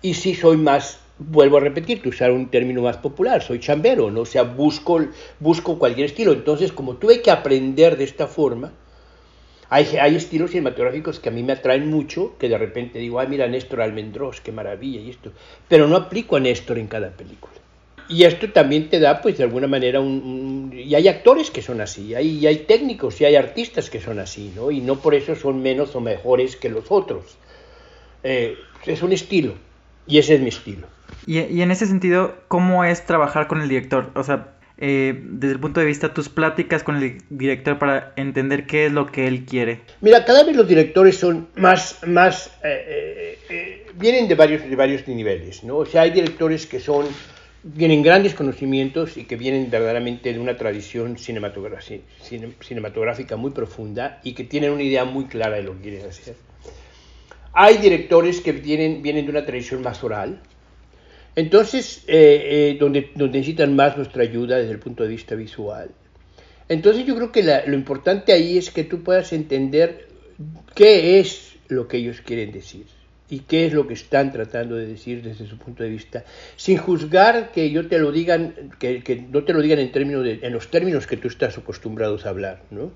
[0.02, 4.12] y sí soy más, vuelvo a repetir, que usar un término más popular, soy chambero,
[4.12, 4.22] ¿no?
[4.22, 5.00] o sea, busco,
[5.40, 6.34] busco cualquier estilo.
[6.34, 8.72] Entonces, como tuve que aprender de esta forma,
[9.70, 13.28] hay, hay, estilos cinematográficos que a mí me atraen mucho, que de repente digo, ay,
[13.28, 15.32] mira, Néstor Almendros, qué maravilla y esto,
[15.68, 17.63] pero no aplico a Néstor en cada película.
[18.10, 21.82] Y esto también te da, pues, de alguna manera, un, y hay actores que son
[21.82, 24.72] así, hay, y hay técnicos y hay artistas que son así, ¿no?
[24.72, 27.38] Y no por eso son menos o mejores que los otros.
[28.24, 29.54] Eh, es un estilo,
[30.06, 30.88] y ese es mi estilo.
[31.26, 34.12] Y, y, en ese sentido, ¿cómo es trabajar con el director?
[34.16, 38.66] O sea, eh, desde el punto de vista tus pláticas con el director para entender
[38.66, 39.82] qué es lo que él quiere?
[40.02, 45.64] Mira, cada vez los directores son más, más eh, vienen de varios, de varios niveles,
[45.64, 45.78] ¿no?
[45.78, 47.06] O sea, hay directores que son
[47.78, 54.44] tienen grandes conocimientos y que vienen verdaderamente de una tradición cinematográfica muy profunda y que
[54.44, 56.36] tienen una idea muy clara de lo que quieren hacer.
[57.54, 60.42] Hay directores que vienen, vienen de una tradición más oral,
[61.36, 65.90] entonces, eh, eh, donde, donde, necesitan más nuestra ayuda desde el punto de vista visual.
[66.70, 70.08] Entonces yo creo que lo importante ahí es que tú puedas entender
[70.76, 72.86] qué es lo que ellos quieren decir
[73.34, 76.24] y qué es lo que están tratando de decir desde su punto de vista,
[76.56, 80.54] sin juzgar que yo te lo digan, que, no te lo digan en términos en
[80.54, 82.92] los términos que tú estás acostumbrados a hablar, ¿no?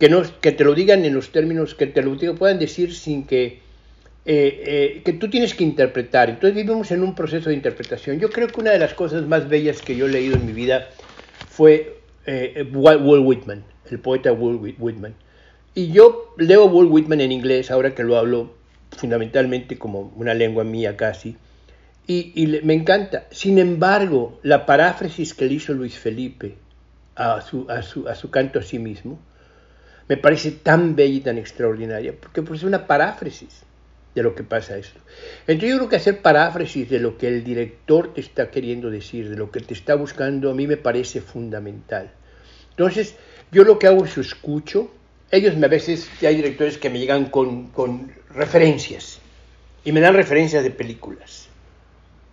[0.00, 3.24] Que, no, que te lo digan en los términos que te lo puedan decir sin
[3.24, 3.60] que
[4.24, 6.28] eh, eh, que tú tienes que interpretar.
[6.28, 8.18] Entonces vivimos en un proceso de interpretación.
[8.18, 10.52] Yo creo que una de las cosas más bellas que yo he leído en mi
[10.52, 10.88] vida
[11.48, 15.14] fue eh, Walt Whitman, el poeta Walt Whitman.
[15.72, 18.61] Y yo leo Walt Whitman en inglés, ahora que lo hablo
[18.96, 21.36] fundamentalmente como una lengua mía casi,
[22.06, 23.26] y, me encanta.
[23.30, 26.56] Sin embargo, la paráfrasis que le hizo Luis Felipe
[27.14, 29.20] a su, a su, a su canto a sí mismo,
[30.08, 33.62] me parece tan bella y tan extraordinaria, porque pues, es una paráfrasis
[34.14, 35.00] de lo que pasa esto.
[35.46, 39.30] Entonces yo creo que hacer paráfrasis de lo que el director te está queriendo decir,
[39.30, 42.10] de lo que te está buscando, a mí me parece fundamental.
[42.70, 43.16] Entonces
[43.50, 44.90] yo lo que hago es escucho.
[45.32, 49.18] Ellos a veces hay directores que me llegan con, con referencias
[49.82, 51.48] y me dan referencias de películas.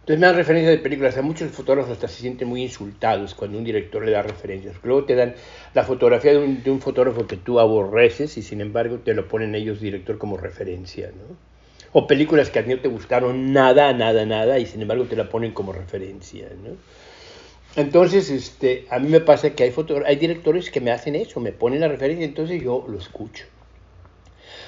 [0.02, 1.18] Entonces me dan referencias de películas.
[1.18, 4.76] A muchos fotógrafos hasta se sienten muy insultados cuando un director le da referencias.
[4.84, 5.34] Luego te dan
[5.74, 9.80] la fotografía de un, fotógrafo que tú aborreces y sin embargo te lo ponen ellos
[9.80, 11.10] director como referencia.
[11.94, 15.16] o películas que a ti no te gustaron nada, nada, nada, y sin embargo te
[15.16, 16.50] la ponen como referencia.
[17.76, 19.74] Entonces, este, a mí me pasa que hay,
[20.06, 23.46] hay directores que me hacen eso, me ponen la referencia, entonces yo lo escucho.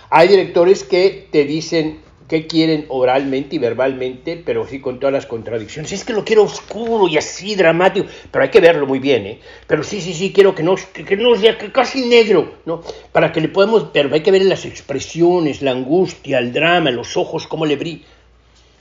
[0.09, 5.25] Hay directores que te dicen, qué quieren oralmente y verbalmente, pero sí con todas las
[5.25, 5.91] contradicciones.
[5.91, 9.39] Es que lo quiero oscuro y así dramático, pero hay que verlo muy bien, ¿eh?
[9.67, 12.83] Pero sí, sí, sí, quiero que no, que, no sea casi negro, ¿no?
[13.11, 17.17] Para que le podamos ver, hay que ver las expresiones, la angustia, el drama, los
[17.17, 18.05] ojos, cómo le brilla.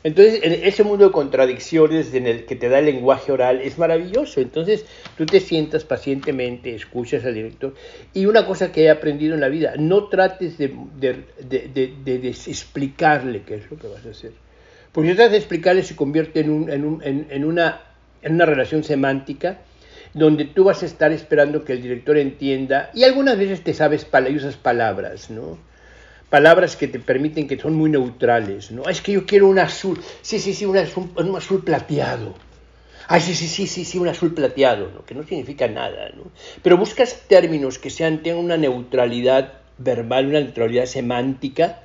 [0.03, 3.77] Entonces, en ese mundo de contradicciones en el que te da el lenguaje oral es
[3.77, 4.41] maravilloso.
[4.41, 4.87] Entonces,
[5.19, 7.75] tú te sientas pacientemente, escuchas al director.
[8.15, 13.57] Y una cosa que he aprendido en la vida, no trates de, de, explicarle qué
[13.57, 14.33] es lo que vas a hacer.
[14.93, 17.83] Porque si tratas de explicarle, se convierte en, un, en, un, en, una,
[18.23, 19.61] en una relación semántica
[20.15, 24.07] donde tú vas a estar esperando que el director entienda, y algunas veces te sabes
[24.29, 25.59] y usas palabras, ¿no?
[26.31, 28.89] Palabras que te permiten que son muy neutrales, ¿no?
[28.89, 32.35] Es que yo quiero un azul, sí, sí, sí, un azul, un azul plateado.
[33.09, 35.05] Ay, sí, sí, sí, sí, sí, un azul plateado, ¿no?
[35.05, 36.31] que no significa nada, ¿no?
[36.63, 41.81] Pero buscas términos que sean, tengan una neutralidad verbal, una neutralidad semántica,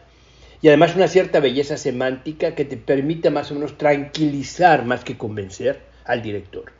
[0.61, 5.17] y además una cierta belleza semántica que te permita más o menos tranquilizar más que
[5.17, 6.74] convencer al director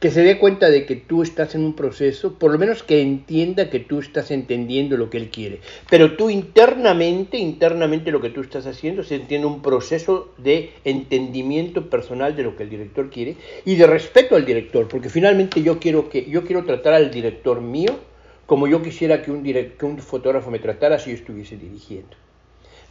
[0.00, 3.00] que se dé cuenta de que tú estás en un proceso, por lo menos que
[3.00, 5.60] entienda que tú estás entendiendo lo que él quiere.
[5.88, 11.88] Pero tú internamente, internamente lo que tú estás haciendo se entiende un proceso de entendimiento
[11.88, 15.78] personal de lo que el director quiere y de respeto al director, porque finalmente yo
[15.78, 17.98] quiero que yo quiero tratar al director mío
[18.46, 22.16] como yo quisiera que un, que un fotógrafo me tratara si yo estuviese dirigiendo.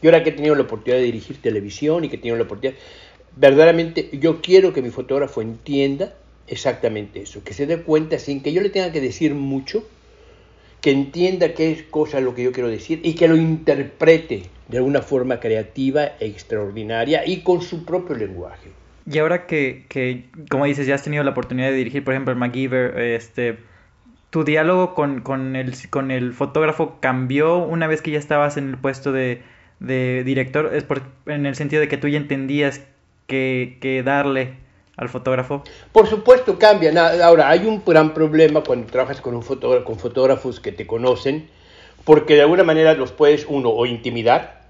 [0.02, 2.44] Y ahora que he tenido la oportunidad de dirigir televisión y que he tenido la
[2.44, 2.78] oportunidad,
[3.36, 6.16] verdaderamente yo quiero que mi fotógrafo entienda
[6.48, 9.88] exactamente eso, que se dé cuenta sin que yo le tenga que decir mucho,
[10.82, 14.82] que entienda qué es cosa lo que yo quiero decir y que lo interprete de
[14.82, 18.70] una forma creativa extraordinaria y con su propio lenguaje.
[19.10, 22.34] Y ahora que, que como dices, ya has tenido la oportunidad de dirigir, por ejemplo,
[22.34, 23.58] el MacGyver, este,
[24.30, 28.70] ¿tu diálogo con, con, el, con el fotógrafo cambió una vez que ya estabas en
[28.70, 29.42] el puesto de,
[29.80, 30.74] de director?
[30.74, 32.82] Es por, en el sentido de que tú ya entendías
[33.28, 34.63] que, que darle
[34.98, 35.64] al fotógrafo?
[35.92, 36.98] Por supuesto cambian.
[36.98, 41.50] Ahora, hay un gran problema cuando trabajas con, un fotógrafo, con fotógrafos que te conocen,
[42.04, 44.64] porque de alguna manera los puedes, uno, o intimidar,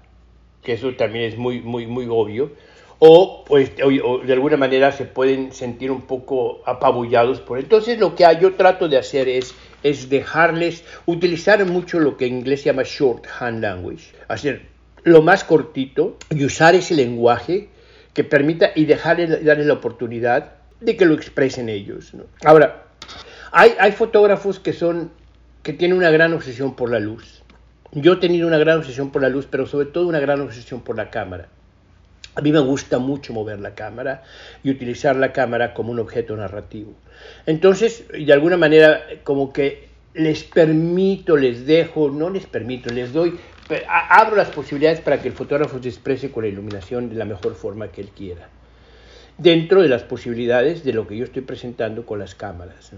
[0.62, 2.52] que eso también es muy, muy, muy obvio,
[2.98, 8.14] o, pues, o, de alguna manera se pueden sentir un poco apabullados por Entonces lo
[8.14, 12.66] que yo trato de hacer es, es dejarles, utilizar mucho lo que en inglés se
[12.66, 14.62] llama shorthand language, hacer
[15.02, 17.68] lo más cortito y usar ese lenguaje
[18.14, 22.12] que permita y dejarles, darles la oportunidad de que lo expresen ellos.
[22.44, 22.84] Ahora,
[23.52, 25.10] hay, hay fotógrafos que son
[25.62, 27.42] que tienen una gran obsesión por la luz.
[27.92, 30.82] Yo he tenido una gran obsesión por la luz, pero sobre todo una gran obsesión
[30.82, 31.48] por la cámara.
[32.34, 34.24] A mí me gusta mucho mover la cámara
[34.62, 36.92] y utilizar la cámara como un objeto narrativo.
[37.46, 43.38] Entonces, de alguna manera, como que les permito, les dejo, no les permito, les doy,
[43.88, 47.54] abro las posibilidades para que el fotógrafo se exprese con la iluminación de la mejor
[47.54, 48.48] forma que él quiera,
[49.38, 52.92] dentro de las posibilidades de lo que yo estoy presentando con las cámaras.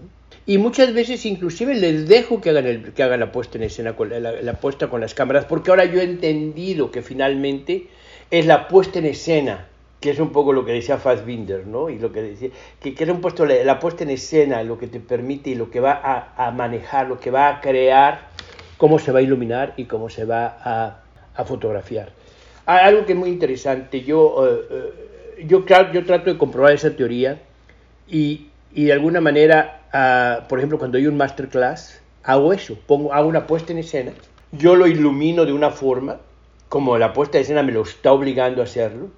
[0.49, 3.97] Y muchas veces inclusive les dejo que hagan, el, que hagan la puesta en escena,
[3.97, 7.89] con, la, puesta con las cámaras, porque ahora yo he entendido que finalmente
[8.31, 9.67] es la puesta en escena,
[10.01, 11.91] que es un poco lo que decía Fassbinder, ¿no?
[11.91, 12.51] Y lo que decía,
[12.81, 15.69] que, que es un puesto, la, puesta en escena, lo que te permite y lo
[15.69, 18.29] que va a, manejar, lo que va a crear,
[18.77, 22.11] cómo se va a iluminar y cómo se va a, fotografiar.
[22.65, 27.39] Algo que es muy interesante, yo, eh, eh, yo, yo trato de comprobar esa teoría
[28.09, 33.13] y, y de alguna manera, ah, por ejemplo, cuando hay un masterclass, hago eso, pongo,
[33.13, 34.13] hago una puesta en escena,
[34.53, 36.19] yo lo ilumino de una forma
[36.69, 39.09] como la puesta en escena me lo está obligando a hacerlo.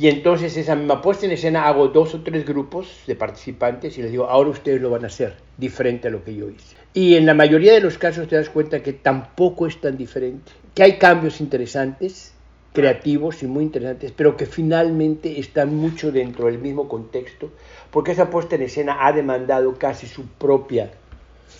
[0.00, 4.02] Y entonces esa misma puesta en escena hago dos o tres grupos de participantes y
[4.02, 6.74] les digo, ahora ustedes lo van a hacer, diferente a lo que yo hice.
[6.94, 10.52] Y en la mayoría de los casos te das cuenta que tampoco es tan diferente,
[10.74, 12.32] que hay cambios interesantes,
[12.72, 17.52] creativos y muy interesantes, pero que finalmente están mucho dentro del mismo contexto,
[17.90, 20.92] porque esa puesta en escena ha demandado casi su propia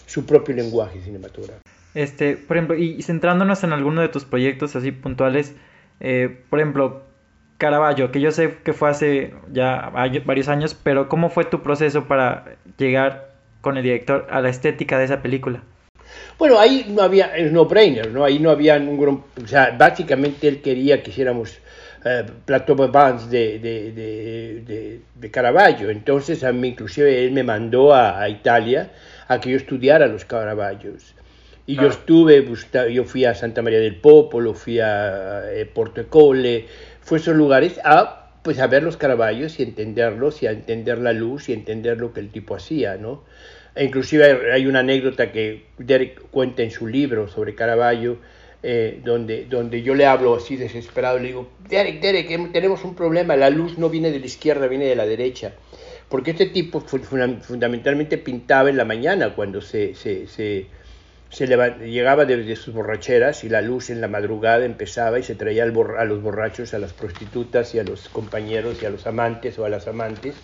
[0.07, 1.68] su propio lenguaje cinematográfico.
[1.92, 5.55] Este, por ejemplo, y centrándonos en alguno de tus proyectos así puntuales,
[6.00, 7.09] eh, por ejemplo,
[7.60, 9.92] Caravaggio, que yo sé que fue hace ya
[10.24, 14.98] varios años, pero ¿cómo fue tu proceso para llegar con el director a la estética
[14.98, 15.62] de esa película?
[16.38, 18.24] Bueno, ahí no había, es no-brainer, ¿no?
[18.24, 21.58] Ahí no había ningún, o sea, básicamente él quería que hiciéramos
[22.02, 22.76] eh, Plateau
[23.28, 28.90] de, de, de, de, Caravaggio, entonces a mí inclusive él me mandó a, a Italia
[29.28, 31.14] a que yo estudiara los Caravaggios.
[31.66, 32.44] Y yo estuve,
[32.92, 36.66] yo fui a Santa María del Popolo, fui a eh, Porto Ecole,
[37.08, 41.12] a esos lugares a, pues, a ver los Caraballos y entenderlos y a entender la
[41.12, 43.24] luz y entender lo que el tipo hacía, ¿no?
[43.74, 48.18] E inclusive hay, una anécdota que Derek cuenta en su libro sobre Caravaggio,
[48.62, 53.36] eh, donde, donde yo le hablo así desesperado, le digo, Derek, Derek, tenemos un problema,
[53.36, 55.52] la luz no viene de la izquierda, viene de la derecha.
[56.08, 60.66] Porque este tipo fundamentalmente pintaba en la mañana cuando se, se
[61.30, 65.62] se llegaba desde sus borracheras y la luz en la madrugada empezaba y se traía
[65.62, 69.64] a los borrachos, a las prostitutas y a los compañeros y a los amantes o
[69.64, 70.34] a las amantes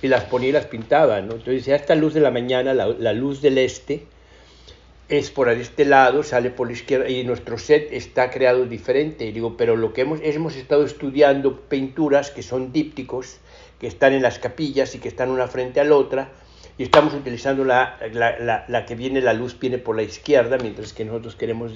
[0.00, 1.20] y las ponía y las pintaba.
[1.20, 1.34] ¿no?
[1.34, 4.06] Entonces, esta luz de la mañana, la, luz del este,
[5.10, 9.26] es por este lado, sale por la izquierda y nuestro set está creado diferente.
[9.26, 13.36] Y digo, pero lo que hemos, hemos estado estudiando pinturas que son dípticos,
[13.78, 16.30] que están en las capillas y que están una frente a la otra
[16.80, 20.94] y estamos utilizando la, la, la, que viene, la luz viene por la izquierda, mientras
[20.94, 21.72] que nosotros queremos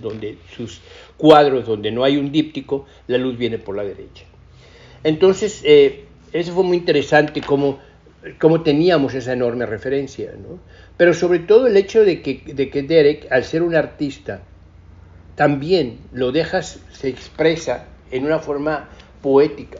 [0.00, 0.80] donde sus
[1.16, 4.24] cuadros, donde no hay un díptico, la luz viene por la derecha.
[5.04, 7.78] Entonces, eh, eso fue muy interesante cómo,
[8.40, 10.58] cómo teníamos esa enorme referencia, ¿no?
[10.96, 14.42] pero sobre todo el hecho de que, de que Derek, al ser un artista,
[15.36, 18.88] también lo dejas, se expresa en una forma
[19.22, 19.78] poética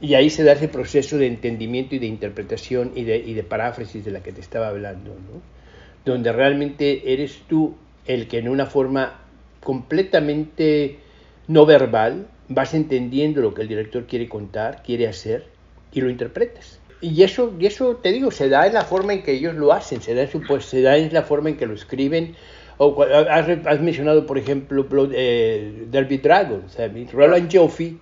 [0.00, 3.42] y ahí se da ese proceso de entendimiento y de interpretación y de, y de
[3.42, 5.58] paráfrasis de la que te estaba hablando, ¿no?
[6.04, 7.74] donde realmente eres tú
[8.06, 9.20] el que en una forma
[9.60, 10.98] completamente
[11.46, 15.46] no verbal vas entendiendo lo que el director quiere contar, quiere hacer
[15.92, 16.80] y lo interpretas.
[17.00, 19.72] Y eso, y eso te digo, se da en la forma en que ellos lo
[19.72, 22.34] hacen, se da en, su, pues, se da en la forma en que lo escriben.
[22.78, 26.76] O, has, has mencionado, por ejemplo, eh, Derby Dragons,
[27.12, 27.98] Roland Joffey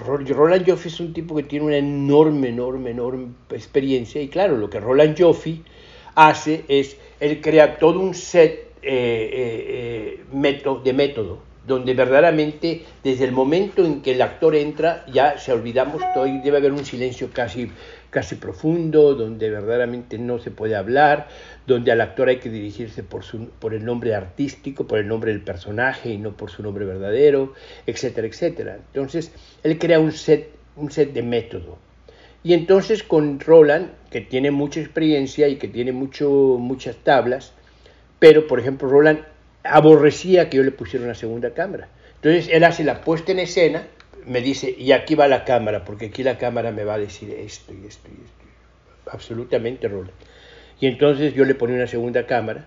[0.00, 4.70] Roland Joffé es un tipo que tiene una enorme, enorme, enorme experiencia y claro, lo
[4.70, 5.60] que Roland Joffé
[6.14, 13.24] hace es, él crea todo un set eh, eh, eh, de método, donde verdaderamente desde
[13.24, 17.28] el momento en que el actor entra ya se olvidamos todo debe haber un silencio
[17.32, 17.70] casi,
[18.10, 21.28] casi profundo, donde verdaderamente no se puede hablar,
[21.66, 25.32] donde al actor hay que dirigirse por, su, por el nombre artístico, por el nombre
[25.32, 27.54] del personaje y no por su nombre verdadero,
[27.86, 28.78] etcétera, etcétera.
[28.92, 29.32] Entonces,
[29.62, 31.78] él crea un set, un set de método.
[32.42, 37.52] Y entonces con Roland, que tiene mucha experiencia y que tiene mucho, muchas tablas,
[38.18, 39.20] pero por ejemplo Roland
[39.62, 41.88] aborrecía que yo le pusiera una segunda cámara.
[42.16, 43.86] Entonces él hace la puesta en escena,
[44.26, 47.30] me dice, y aquí va la cámara, porque aquí la cámara me va a decir
[47.30, 49.10] esto y esto y esto.
[49.10, 50.12] Absolutamente Roland.
[50.80, 52.66] Y entonces yo le ponía una segunda cámara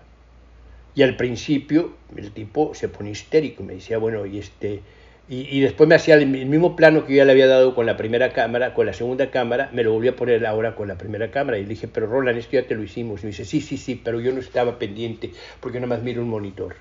[0.94, 4.82] y al principio el tipo se pone histérico, me decía, bueno, y este
[5.26, 7.96] y, después me hacía el, mismo plano que yo ya le había dado con la
[7.96, 11.30] primera cámara, con la segunda cámara, me lo volví a poner ahora con la primera
[11.30, 11.56] cámara.
[11.56, 13.22] Y le dije, pero Roland, esto ya te lo hicimos.
[13.22, 15.30] Y me dice, sí, sí, sí, pero yo no estaba pendiente
[15.60, 16.76] porque nada más miro un monitor.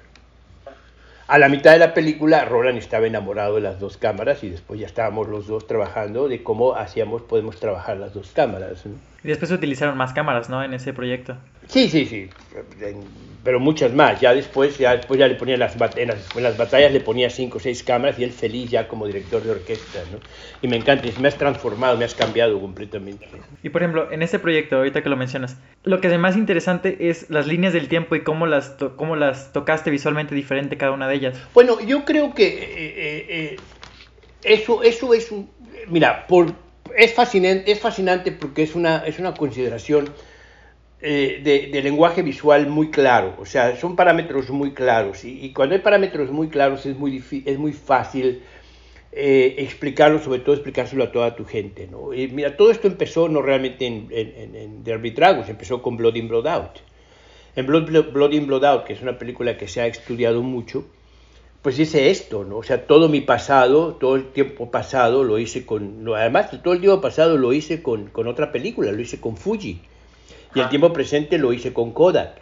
[1.34, 4.80] A la mitad de la película, Roland estaba enamorado de las dos cámaras y después
[4.80, 8.84] ya estábamos los dos trabajando de cómo hacíamos, podemos trabajar las dos cámaras.
[9.24, 10.64] Y después utilizaron más cámaras, ¿no?
[10.64, 11.38] En ese proyecto.
[11.68, 12.30] Sí, sí, sí
[13.44, 14.20] pero muchas más.
[14.22, 17.30] Ya después, ya después ya le ponía las, en las, en las batallas le ponía
[17.30, 20.20] cinco o seis cámaras y él feliz ya como director de orquesta, ¿no?
[20.62, 23.28] Y me encanta, me has transformado, me has cambiado completamente.
[23.62, 27.10] Y por ejemplo, en este proyecto, ahorita que lo mencionas, lo que es más interesante
[27.10, 31.08] es las líneas del tiempo y cómo las, cómo las tocaste visualmente diferente cada una
[31.08, 31.42] de ellas.
[31.54, 33.56] Bueno, yo creo que eh, eh, eh,
[34.44, 35.50] eso, eso es un...
[35.88, 36.54] Mira, por,
[36.98, 40.10] es, fascinante, es fascinante porque es una, es una consideración
[41.02, 45.82] eh, de, lenguaje visual muy claro, o sea, son parámetros muy claros y, cuando hay
[45.82, 48.42] parámetros muy claros es muy, es muy fácil
[49.12, 51.88] eh, explicarlo, sobre todo explicárselo a toda tu gente.
[51.92, 52.10] ¿no?
[52.32, 55.14] mira, todo esto empezó no realmente en, en, en Derby
[55.48, 56.80] empezó con Blood in, Blood Out.
[57.56, 60.86] En Blood, Blood in, Blood Out, que es una película que se ha estudiado mucho,
[61.64, 62.58] pues hice esto, ¿no?
[62.58, 66.82] O sea, todo mi pasado, todo el tiempo pasado lo hice con, además todo el
[66.82, 69.80] tiempo pasado lo hice con, con otra película, lo hice con Fuji.
[70.54, 72.42] Y el tiempo presente lo hice con Kodak.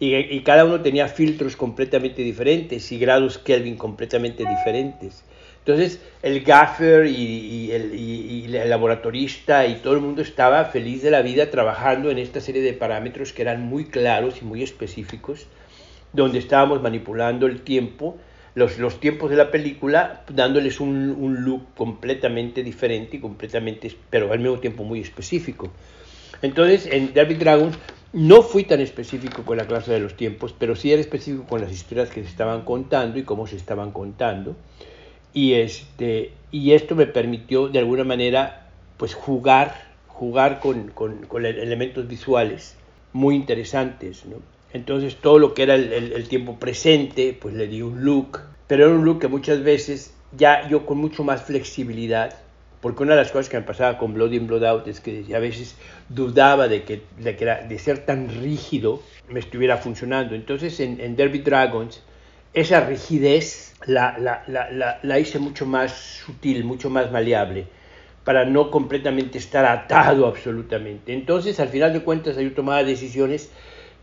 [0.00, 5.24] Y, cada uno tenía filtros completamente diferentes y grados Kelvin completamente diferentes.
[5.58, 11.22] Entonces el gaffer y, el, el, laboratorista y todo el mundo estaba feliz de la
[11.22, 15.46] vida trabajando en esta serie de parámetros que eran muy claros y muy específicos,
[16.12, 18.16] donde estábamos manipulando el tiempo,
[18.58, 24.40] los, los tiempos de la película, dándoles un, look completamente diferente y completamente, pero al
[24.40, 25.70] mismo tiempo muy específico.
[26.42, 27.78] Entonces, en David Dragons
[28.12, 31.60] no fui tan específico con la clase de los tiempos, pero sí era específico con
[31.60, 34.56] las historias que se estaban contando y cómo se estaban contando.
[35.32, 41.46] Y, este, y esto me permitió, de alguna manera, pues jugar, jugar con, con, con
[41.46, 42.76] elementos visuales
[43.12, 44.26] muy interesantes.
[44.26, 44.36] ¿no?
[44.72, 48.86] Entonces, todo lo que era el, el tiempo presente, pues le di un look, pero
[48.86, 52.38] era un look que muchas veces ya yo con mucho más flexibilidad
[52.80, 55.24] porque una de las cosas que me pasaba con Blood in, Blood Out es que
[55.34, 55.76] a veces
[56.08, 60.34] dudaba de que, de, que de ser tan rígido me estuviera funcionando.
[60.34, 62.02] Entonces en, en Derby Dragons
[62.54, 65.92] esa rigidez la, la, la, la, hice mucho más
[66.24, 67.66] sutil, mucho más maleable,
[68.24, 71.12] para no completamente estar atado absolutamente.
[71.12, 73.50] Entonces al final de cuentas yo tomaba decisiones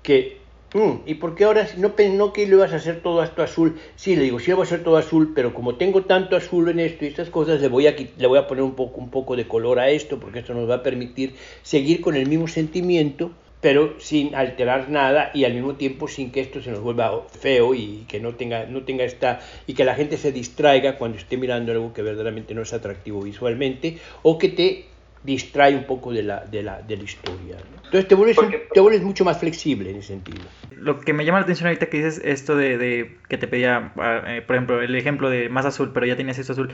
[0.04, 0.38] que
[0.76, 3.78] Mm, ¿Y por qué ahora no, no que lo ibas a hacer todo esto azul?
[3.96, 6.68] Sí, le digo, sí, lo voy a hacer todo azul, pero como tengo tanto azul
[6.68, 9.10] en esto y estas cosas, le voy a, le voy a poner un poco, un
[9.10, 12.50] poco de color a esto, porque esto nos va a permitir seguir con el mismo
[12.50, 17.26] sentimiento, pero sin alterar nada y al mismo tiempo sin que esto se nos vuelva
[17.30, 21.18] feo y que no tenga, no tenga esta, y que la gente se distraiga cuando
[21.18, 24.95] esté mirando algo que verdaderamente no es atractivo visualmente, o que te
[25.26, 27.58] distrae un poco de la, de la, de la historia.
[27.76, 28.38] Entonces te vuelves,
[28.74, 30.44] te vuelves mucho más flexible en ese sentido.
[30.78, 33.92] Lo que me llama la atención ahorita que dices esto de, de que te pedía,
[33.98, 36.70] ah, eh, por ejemplo, el ejemplo de más azul, pero ya tenías esto azul,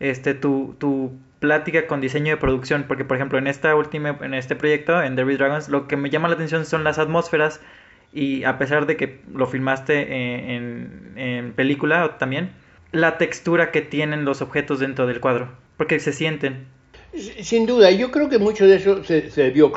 [0.00, 4.34] este, tu, tu plática con diseño de producción, porque por ejemplo en esta última, en
[4.34, 7.60] este proyecto, en Derby Dragons, lo que me llama la atención son las atmósferas
[8.12, 12.50] y a pesar de que lo filmaste eh, en, en película también,
[12.92, 16.66] la textura que tienen los objetos dentro del cuadro, porque se sienten.
[17.40, 19.72] Sin duda, yo creo que mucho de eso se, se vio.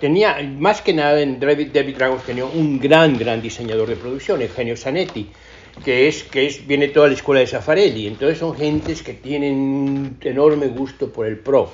[0.00, 4.40] Tenía, más que nada en David, David Dragons tenía un gran, gran diseñador de producción,
[4.40, 5.28] Eugenio Zanetti,
[5.84, 8.06] que es, que es, viene toda la escuela de Safarelli.
[8.06, 11.70] Entonces son gentes que tienen un enorme gusto por el prop.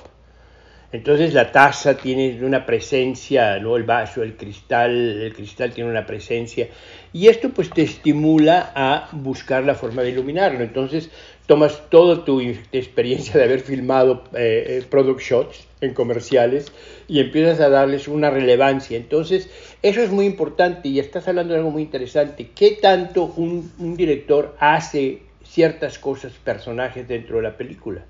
[0.90, 3.76] Entonces la taza tiene una presencia, ¿no?
[3.76, 6.68] el vaso, el cristal, el cristal tiene una presencia.
[7.12, 10.64] Y esto pues te estimula a buscar la forma de iluminarlo.
[10.64, 11.11] Entonces
[11.49, 12.42] tomas toda tu
[12.72, 16.70] experiencia de haber filmado eh, eh, product shots en comerciales
[17.09, 18.99] y empiezas a darles una relevancia.
[18.99, 19.49] Entonces,
[19.82, 22.51] eso es muy importante y estás hablando de algo muy interesante.
[22.55, 28.05] ¿Qué tanto un, director hace ciertas cosas, personajes dentro de la película?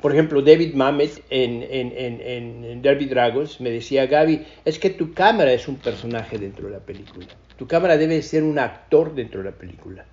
[0.00, 4.90] Por ejemplo, David Mamet en, en, en, en, Derby Dragons me decía, Gaby, es que
[4.90, 7.26] tu cámara es un personaje dentro de la película.
[7.56, 10.06] Tu cámara debe ser un actor dentro de la película.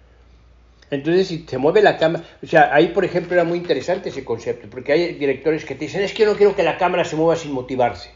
[0.92, 4.26] Entonces, si se mueve la cámara, o sea, ahí por ejemplo era muy interesante ese
[4.26, 7.06] concepto, porque hay directores que te dicen, es que yo no quiero que la cámara
[7.06, 8.12] se mueva sin motivarse.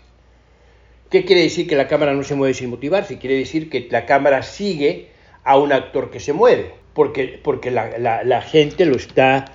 [1.10, 3.18] ¿Qué quiere decir que la cámara no se mueve sin motivarse?
[3.18, 5.08] Quiere decir que la cámara sigue
[5.46, 9.46] a un actor que se mueve, porque, porque la, la gente lo está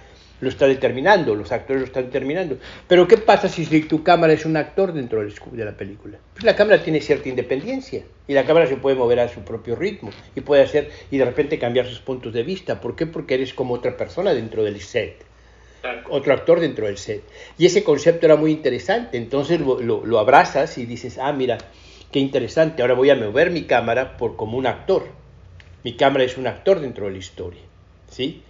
[0.41, 2.59] lo está determinando, los actores lo están determinando.
[2.89, 6.19] Pero ¿qué pasa si, tu cámara es un actor dentro de la película?
[6.33, 9.77] Pues la cámara tiene cierta independencia y la cámara se puede mover a su propio
[9.77, 12.81] ritmo y puede hacer y de repente cambiar sus puntos de vista.
[12.81, 13.07] ¿Por qué?
[13.07, 15.25] Porque eres como otra persona dentro del set,
[16.09, 17.23] otro actor dentro del set.
[17.59, 21.59] Y ese concepto era muy interesante, entonces lo, lo abrazas y dices, ah, mira,
[22.11, 25.07] qué interesante, ahora voy a mover mi cámara por como un actor.
[25.85, 27.63] Mi cámara es un actor dentro de la historia,
[28.11, 28.43] ¿sí?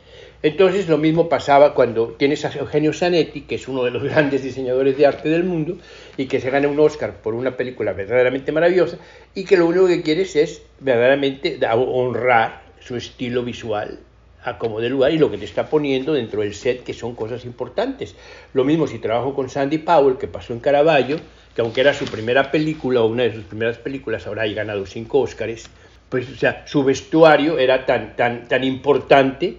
[0.42, 4.42] Entonces lo mismo pasaba cuando tienes a Eugenio Zanetti, que es uno de los grandes
[4.42, 5.76] diseñadores de arte del mundo,
[6.16, 8.96] y que se gana un Oscar por una película verdaderamente maravillosa,
[9.34, 13.98] y que lo único que quieres es verdaderamente honrar su estilo visual
[14.42, 17.14] a como de lugar y lo que te está poniendo dentro del set, que son
[17.14, 18.14] cosas importantes.
[18.54, 21.18] Lo mismo si trabajo con Sandy Powell, que pasó en Caravaggio,
[21.54, 24.86] que aunque era su primera película o una de sus primeras películas, ahora ha ganado
[24.86, 25.68] cinco Oscars,
[26.08, 29.58] pues o sea, su vestuario era tan, tan, tan importante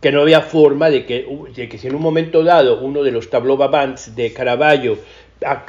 [0.00, 3.30] que no había forma de que, que si en un momento dado uno de los
[3.30, 4.98] tableau vivants de Caravaggio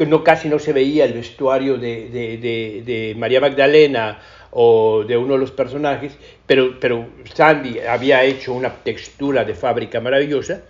[0.08, 4.20] no, casi no se veía el vestuario de, de, María Magdalena
[4.52, 10.00] o de uno de los personajes, pero, pero Sandy había hecho una textura de fábrica
[10.00, 10.62] maravillosa.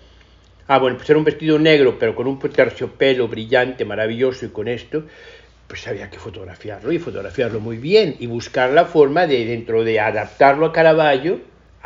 [0.67, 4.67] Ah, bueno, pues era un vestido negro, pero con un terciopelo brillante, maravilloso y con
[4.67, 5.03] esto,
[5.67, 9.99] pues había que fotografiarlo y fotografiarlo muy bien y buscar la forma de, dentro de
[9.99, 11.39] adaptarlo a Caravaggio,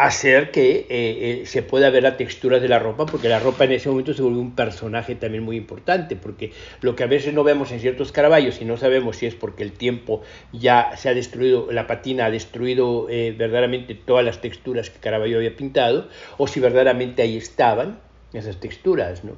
[0.06, 3.66] hacer que eh, eh, se pueda ver la textura de la ropa, porque la ropa
[3.66, 7.34] en ese momento se vuelve un personaje también muy importante, porque lo que a veces
[7.34, 10.24] no vemos en ciertos caraballos y no sabemos si es porque el tiempo
[10.54, 15.38] ya se ha destruido, la patina ha destruido eh, verdaderamente todas las texturas que Caravaggio
[15.38, 18.00] había pintado, o si verdaderamente ahí estaban
[18.34, 19.34] esas texturas, ¿no?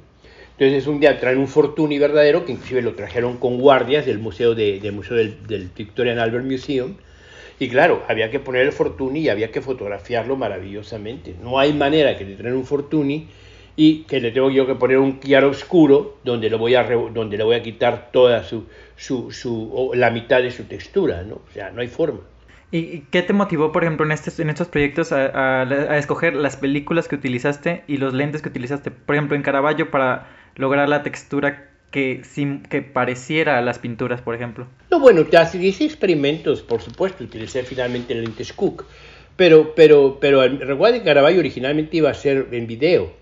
[0.56, 4.54] Entonces un día traen un Fortuny verdadero, que inclusive lo trajeron con guardias del museo,
[4.54, 6.94] de, del, museo del, del Victorian Albert Museum,
[7.58, 11.34] y claro, había que poner el Fortuny y había que fotografiarlo maravillosamente.
[11.42, 13.28] No hay manera que le traen un Fortuny
[13.76, 17.36] y que le tengo yo que poner un claro oscuro donde le voy a, donde
[17.36, 18.64] le voy a quitar toda su,
[18.96, 21.36] su, su la mitad de su textura, ¿no?
[21.36, 22.20] O sea, no hay forma.
[22.70, 26.56] ¿Y qué te motivó, por ejemplo, en, este, en estos proyectos a, a, escoger las
[26.56, 28.90] películas que utilizaste y los lentes que utilizaste?
[28.90, 30.26] Por ejemplo, en Caravaggio para
[30.56, 32.22] lograr la textura que,
[32.68, 34.66] que pareciera a las pinturas, por ejemplo.
[34.90, 38.84] No, bueno, te hice experimentos, por supuesto, utilicé finalmente lentes Cook,
[39.36, 43.12] pero, pero, pero el recuerdo de Caravaggio originalmente iba a ser en video.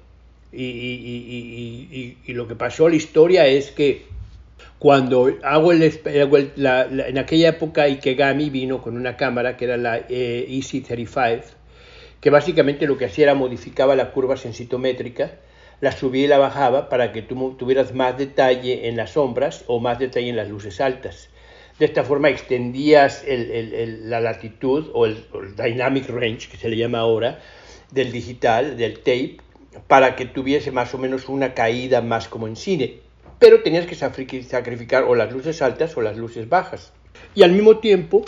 [0.55, 4.07] Y, y, y, lo que pasó la historia es que
[4.79, 10.47] cuando hago el, en aquella época Ikegami vino con una cámara que era la eh,
[10.49, 11.43] EC35,
[12.23, 15.33] que básicamente lo que hacía era modificaba la curva sensitométrica
[15.83, 19.81] la subía y la bajaba para que tú tuvieras más detalle en las sombras o
[19.81, 21.29] más detalle en las luces altas.
[21.81, 25.27] De esta forma extendías la latitud o el,
[25.57, 27.41] dynamic range, que se le llama ahora,
[27.91, 29.39] del digital, del tape,
[29.89, 33.01] para que tuviese más o menos una caída más como en cine.
[33.41, 36.93] Pero tenías que sacrificar o las luces altas o las luces bajas.
[37.35, 38.23] Y al mismo tiempo,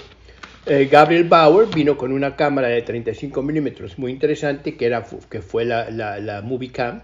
[0.66, 5.40] eh, Gabriel Bauer vino con una cámara de 35 milímetros muy interesante, que, era, que
[5.40, 7.02] fue la, la, la Movicam,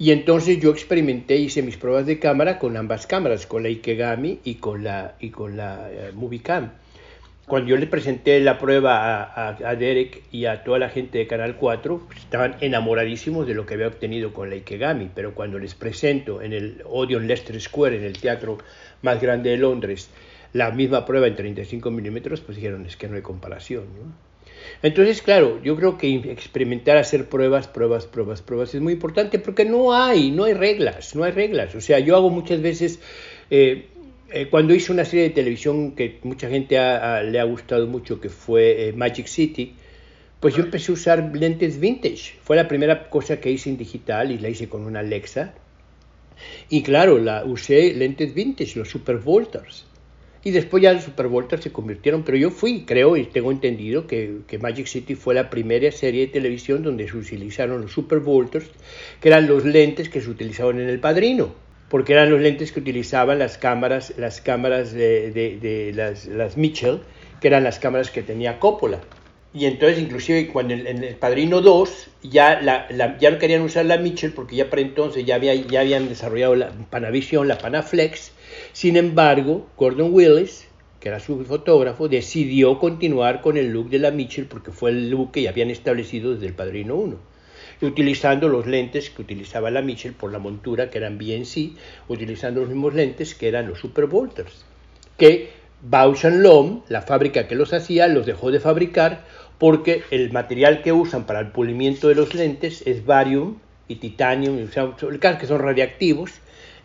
[0.00, 4.40] y entonces yo experimenté, hice mis pruebas de cámara con ambas cámaras, con la Ikegami
[4.44, 6.70] y con la, y con la eh, Movicam.
[7.44, 11.56] Cuando yo le presenté la prueba a, Derek y a toda la gente de Canal
[11.56, 15.74] 4, pues, estaban enamoradísimos de lo que había obtenido con la Ikegami, pero cuando les
[15.74, 18.56] presento en el Odeon Leicester Square, en el teatro
[19.02, 20.08] más grande de Londres,
[20.54, 23.84] la misma prueba en 35 milímetros, pues dijeron, es que no hay comparación.
[23.84, 24.29] ¿no?
[24.82, 29.64] Entonces, claro, yo creo que experimentar, hacer pruebas, pruebas, pruebas, pruebas es muy importante porque
[29.64, 31.74] no hay, no hay reglas, no hay reglas.
[31.74, 33.00] O sea, yo hago muchas veces,
[33.50, 33.86] eh,
[34.30, 38.28] eh, cuando hice una serie de televisión que mucha gente le ha gustado mucho, que
[38.28, 39.74] fue eh, Magic City,
[40.40, 42.34] pues yo empecé a usar lentes vintage.
[42.42, 45.54] Fue la primera cosa que hice en digital y la hice con una Alexa.
[46.70, 49.89] Y claro, la usé lentes vintage, los Super Volters.
[50.42, 51.28] Y después ya los Super
[51.60, 55.50] se convirtieron, pero yo fui, creo y tengo entendido que, que, Magic City fue la
[55.50, 58.22] primera serie de televisión donde se utilizaron los Super
[59.20, 61.52] que eran los lentes que se utilizaban en El Padrino,
[61.90, 67.00] porque eran los lentes que utilizaban las cámaras, las cámaras de, de, las, las, Mitchell,
[67.42, 69.00] que eran las cámaras que tenía Coppola.
[69.52, 72.88] Y entonces, inclusive, cuando en, El Padrino 2 ya, la,
[73.18, 76.54] ya no querían usar la Mitchell porque ya para entonces ya, había, ya habían desarrollado
[76.54, 78.32] la Panavision, la Panaflex,
[78.72, 80.66] sin embargo, Gordon Willis,
[81.00, 85.10] que era su fotógrafo, decidió continuar con el look de la Mitchell porque fue el
[85.10, 87.16] look que ya habían establecido desde el Padrino 1.
[87.82, 91.72] utilizando los lentes que utilizaba la Mitchell por la montura, que eran BNC,
[92.08, 94.64] utilizando los mismos lentes que eran los Super Volters,
[95.16, 95.50] que
[95.82, 99.24] Bausch Lomb, la fábrica que los hacía, los dejó de fabricar
[99.58, 103.56] porque el material que usan para el pulimiento de los lentes es barium
[103.88, 106.32] y titanium, que son radiactivos,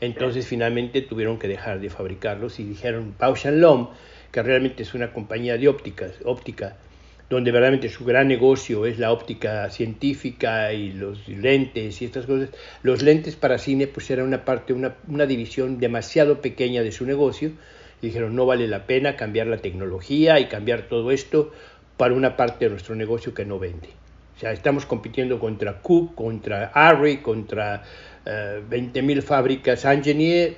[0.06, 3.90] entonces finalmente tuvieron que dejar de fabricarlos y dijeron Bausch Lomb,
[4.32, 6.78] que realmente es una compañía de ópticas, óptica,
[7.30, 12.50] donde verdaderamente su gran negocio es la óptica científica y los lentes y estas cosas,
[12.84, 17.06] los lentes para cine pues era una parte, una, una división demasiado pequeña de su
[17.06, 17.52] negocio,
[18.02, 21.52] y dijeron no vale la pena cambiar la tecnología y cambiar todo esto
[21.98, 23.90] para una parte de nuestro negocio que no vende.
[24.36, 27.84] O sea, estamos compitiendo contra Cook, contra Arri, contra
[28.26, 30.58] 20.000 eh, fábricas Ingenier,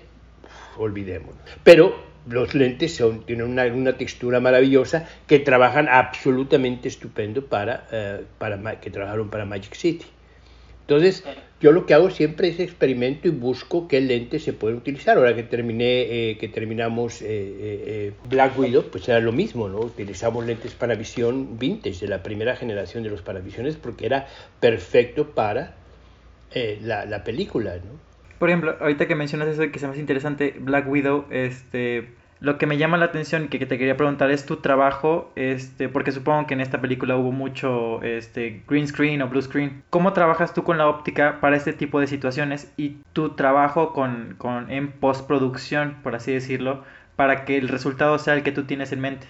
[0.77, 1.35] olvidémonos.
[1.63, 1.95] Pero
[2.27, 8.89] los lentes son, tienen una, textura maravillosa que trabajan absolutamente estupendo para, eh, para, que
[8.89, 10.05] trabajaron para Magic City.
[10.87, 11.23] Entonces,
[11.59, 15.17] yo lo que hago siempre es experimento y busco qué lentes se pueden utilizar.
[15.17, 19.79] Ahora que terminé, eh, que terminamos eh, Black Widow, pues era lo mismo, ¿no?
[19.79, 24.27] Utilizamos lentes para visión vintage de la primera generación de los paravisiones porque era
[24.59, 25.75] perfecto para
[26.81, 28.07] la, la película, ¿no?
[28.39, 32.09] Por ejemplo, ahorita que mencionas eso que se me hace interesante, Black Widow, este,
[32.39, 35.89] lo que me llama la atención y que te quería preguntar es tu trabajo, este,
[35.89, 39.83] porque supongo que en esta película hubo mucho este, green screen o blue screen.
[39.89, 44.35] ¿Cómo trabajas tú con la óptica para este tipo de situaciones y tu trabajo con,
[44.37, 46.83] con en postproducción, por así decirlo,
[47.15, 49.27] para que el resultado sea el que tú tienes en mente?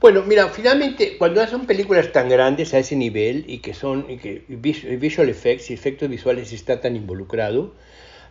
[0.00, 4.18] Bueno, mira, finalmente, cuando hacen películas tan grandes a ese nivel y que son y
[4.18, 7.74] que visual effects y efectos visuales está tan involucrado,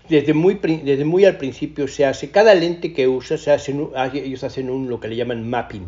[0.09, 3.75] desde muy, desde muy al principio se hace, cada lente que usa, se hace,
[4.13, 5.85] ellos hacen un, lo que le llaman mapping.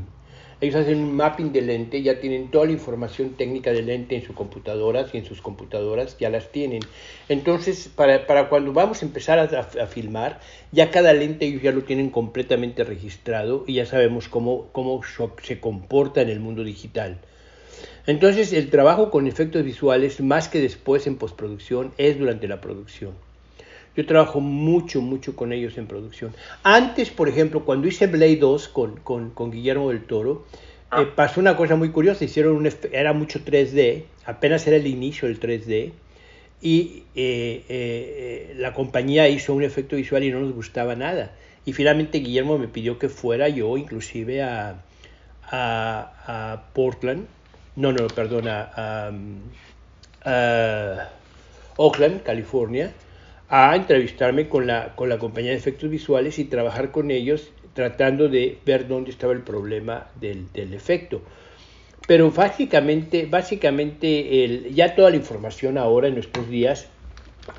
[0.62, 4.24] Ellos hacen un mapping de lente, ya tienen toda la información técnica del lente en
[4.24, 6.82] sus computadoras y en sus computadoras ya las tienen.
[7.30, 10.42] Entonces, para, cuando vamos a empezar a, a, filmar,
[10.74, 15.00] ya cada lente ellos ya lo tienen completamente registrado y ya sabemos cómo, cómo
[15.42, 17.20] se comporta en el mundo digital.
[18.06, 23.29] Entonces, el trabajo con efectos visuales, más que después en postproducción, es durante la producción.
[23.96, 26.34] Yo trabajo mucho, mucho con ellos en producción.
[26.64, 31.06] Antes, por ejemplo, cuando hice Blade 2 con, con, con Guillermo del Toro, eh, ah.
[31.16, 32.24] pasó una cosa muy curiosa.
[32.24, 35.92] Hicieron un, era mucho 3D, apenas era el inicio del 3D,
[36.62, 41.36] y eh, eh, la compañía hizo un efecto visual y no nos gustaba nada.
[41.66, 44.82] Y finalmente Guillermo me pidió que fuera yo, inclusive a,
[45.44, 47.28] a, a Portland,
[47.76, 49.12] no, no, perdona, a,
[50.26, 51.10] a
[51.78, 52.92] Oakland, California,
[53.50, 58.30] a entrevistarme con la, con la compañía de efectos visuales y trabajar con ellos tratando
[58.30, 61.22] de ver dónde estaba el problema del, del efecto.
[62.08, 66.90] Pero básicamente, básicamente el, ya toda la información ahora en nuestros días,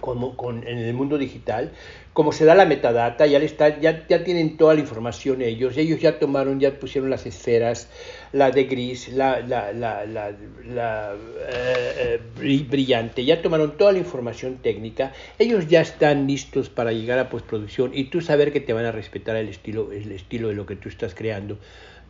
[0.01, 1.72] como con, en el mundo digital,
[2.12, 6.01] como se da la metadata, ya, está, ya, ya tienen toda la información ellos, ellos
[6.01, 7.88] ya tomaron, ya pusieron las esferas,
[8.32, 11.14] la de gris, la, la, la, la
[11.49, 17.18] eh, eh, brillante, ya tomaron toda la información técnica, ellos ya están listos para llegar
[17.18, 20.55] a postproducción y tú saber que te van a respetar el estilo, el estilo de
[20.55, 21.59] lo que tú estás creando.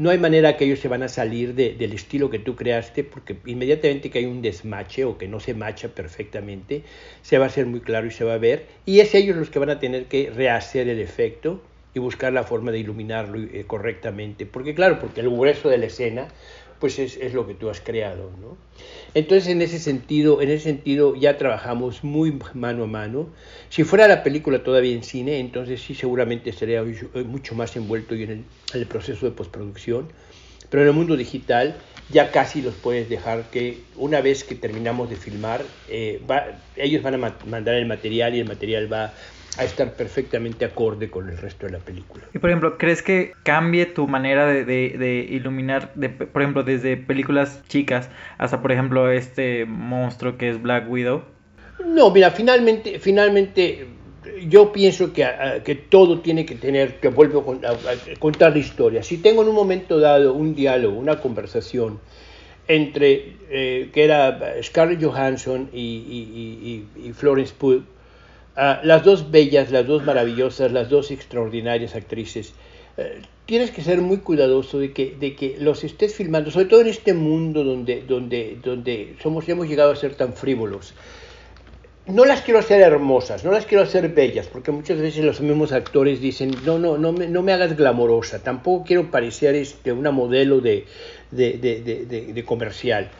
[0.01, 3.05] No hay manera que ellos se van a salir de, del estilo que tú creaste
[3.05, 6.85] porque inmediatamente que hay un desmache o que no se macha perfectamente,
[7.21, 8.65] se va a hacer muy claro y se va a ver.
[8.87, 11.61] Y es ellos los que van a tener que rehacer el efecto
[11.93, 14.47] y buscar la forma de iluminarlo eh, correctamente.
[14.47, 16.29] Porque claro, porque el grueso de la escena
[16.81, 18.31] pues es, es, lo que tú has creado.
[18.41, 18.57] ¿no?
[19.15, 23.29] Entonces, en ese, sentido, en ese sentido, ya trabajamos muy mano a mano.
[23.69, 26.83] Si fuera la película todavía en cine, entonces sí, seguramente estaría
[27.27, 30.09] mucho más envuelto en el, en el proceso de postproducción.
[30.71, 31.77] Pero en el mundo digital
[32.11, 36.21] ya casi los puedes dejar que una vez que terminamos de filmar, eh,
[36.77, 39.13] ellos van a mandar el material y el material va
[39.61, 42.25] a estar perfectamente acorde con el resto de la película.
[42.33, 46.97] Y por ejemplo, ¿crees que cambie tu manera de, de, iluminar, de, por ejemplo, desde
[46.97, 48.09] películas chicas
[48.39, 51.25] hasta, por ejemplo, este monstruo que es Black Widow?
[51.85, 53.87] No, mira, finalmente, finalmente
[54.49, 55.29] yo pienso que,
[55.63, 59.03] que todo tiene que tener, que vuelvo a, contar la historia.
[59.03, 62.01] Si tengo en un momento dado un diálogo, una conversación
[62.67, 67.83] entre, eh, que era Scarlett Johansson y, y, y, y Florence Pugh,
[68.57, 72.53] Ah, las dos bellas, las dos maravillosas, las dos extraordinarias actrices,
[72.97, 76.81] eh, tienes que ser muy cuidadoso de que, de que los estés filmando, sobre todo
[76.81, 80.95] en este mundo donde, donde, donde somos, hemos llegado a ser tan frívolos.
[82.07, 85.71] No las quiero hacer hermosas, no las quiero hacer bellas, porque muchas veces los mismos
[85.71, 90.11] actores dicen, no, no, no me, no me hagas glamorosa, tampoco quiero parecer este, una
[90.11, 90.87] modelo de,
[91.31, 93.11] de, de, de comercial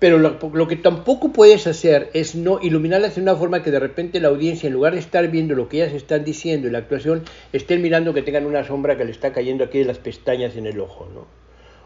[0.00, 4.18] Pero lo, que tampoco puedes hacer es no iluminarlas de una forma que de repente
[4.18, 7.22] la audiencia, en lugar de estar viendo lo que ellas están diciendo y la actuación,
[7.52, 10.66] estén mirando que tengan una sombra que le está cayendo aquí de las pestañas en
[10.66, 11.26] el ojo, ¿no?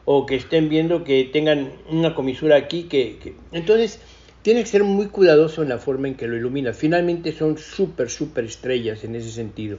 [0.04, 3.34] O que estén viendo que tengan una comisura aquí que...
[3.50, 3.98] Entonces,
[4.42, 6.72] tiene que ser muy cuidadoso en la forma en que lo ilumina.
[6.72, 9.78] Finalmente son súper, súper estrellas en ese sentido.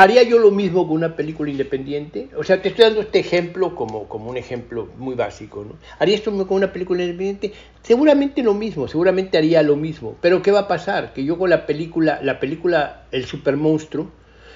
[0.00, 2.30] ¿Haría yo lo mismo con una película independiente?
[2.34, 5.76] O sea, te estoy dando este ejemplo como, como un ejemplo muy básico, ¿no?
[5.98, 7.52] ¿Haría esto con una película independiente?
[7.82, 10.16] Seguramente lo mismo, seguramente haría lo mismo.
[10.22, 11.12] Pero ¿qué va a pasar?
[11.12, 14.10] Que yo con la película, la película El Super Monstruo,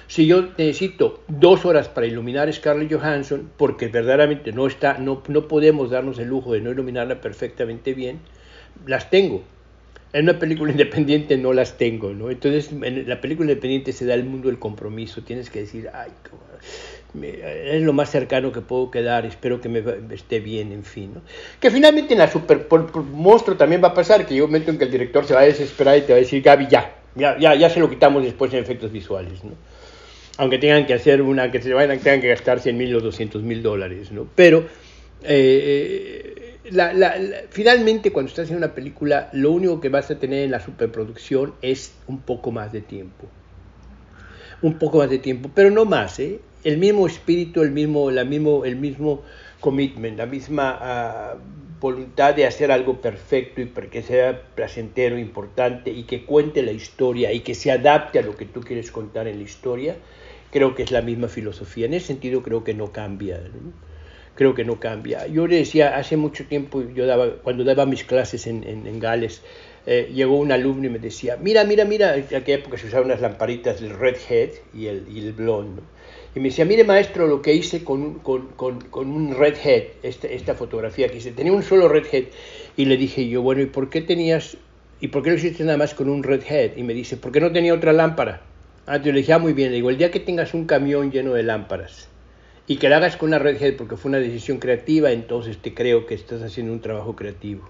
[0.07, 5.21] si yo necesito dos horas para iluminar a Scarlett Johansson, porque verdaderamente no, está, no,
[5.27, 8.19] no podemos darnos el lujo de no iluminarla perfectamente bien,
[8.87, 9.43] las tengo
[10.15, 12.31] en una película independiente no las tengo, ¿no?
[12.31, 15.21] Entonces, en la película independiente se da el mundo del compromiso.
[15.23, 16.09] Tienes que decir, ay,
[17.21, 21.21] es lo más cercano que puedo quedar, espero que me, esté bien, en fin, ¿no?
[21.59, 22.67] Que finalmente en la Super
[23.11, 25.43] Monstruo también va a pasar, que un momento en que el director se va a
[25.43, 28.53] desesperar y te va a decir, Gaby, ya, ya, ya, ya se lo quitamos después
[28.53, 29.51] en efectos visuales, ¿no?
[30.37, 33.43] Aunque tengan que hacer una, que se vayan, tengan que gastar 100 mil o 200
[33.43, 34.27] mil dólares, ¿no?
[34.33, 34.65] Pero...
[35.27, 36.44] Eh,
[37.49, 41.53] finalmente cuando estás haciendo una película, lo único que vas a tener en la superproducción
[41.61, 43.27] es un poco más de tiempo.
[44.61, 46.39] Un poco más de tiempo, pero no más, ¿eh?
[46.63, 49.21] El mismo espíritu, el mismo, la mismo, el mismo
[49.59, 51.35] commitment, la misma ah,
[51.79, 57.31] voluntad de hacer algo perfecto y que sea placentero, importante y que cuente la historia
[57.31, 59.95] y que se adapte a lo que tú quieres contar en la historia,
[60.51, 61.85] creo que es la misma filosofía.
[61.85, 63.39] En ese sentido creo que no cambia
[64.35, 65.27] creo que no cambia.
[65.27, 69.41] Yo le decía, hace mucho tiempo, yo daba, cuando daba mis clases en, en, Gales,
[69.85, 73.05] eh, llegó un alumno y me decía, mira, mira, mira, en aquella época se usaban
[73.05, 75.81] unas lamparitas del Red Head y el, y el Blonde.
[76.35, 79.83] Y me decía, mire maestro, lo que hice con, con, con, con un Red Head,
[80.03, 82.25] esta, esta fotografía que hice, tenía un solo Red Head.
[82.75, 84.57] Y le dije yo, bueno, ¿y por qué tenías,
[84.99, 86.71] y por qué lo hiciste nada más con un Red Head?
[86.75, 88.41] Y me dice, ¿por qué no tenía otra lámpara?
[88.85, 91.09] Ah, yo le dije, ah, muy bien, le digo, el día que tengas un camión
[91.09, 92.09] lleno de lámparas,
[92.67, 95.73] y que la hagas con una red head porque fue una decisión creativa, entonces te
[95.73, 97.69] creo que estás haciendo un trabajo creativo.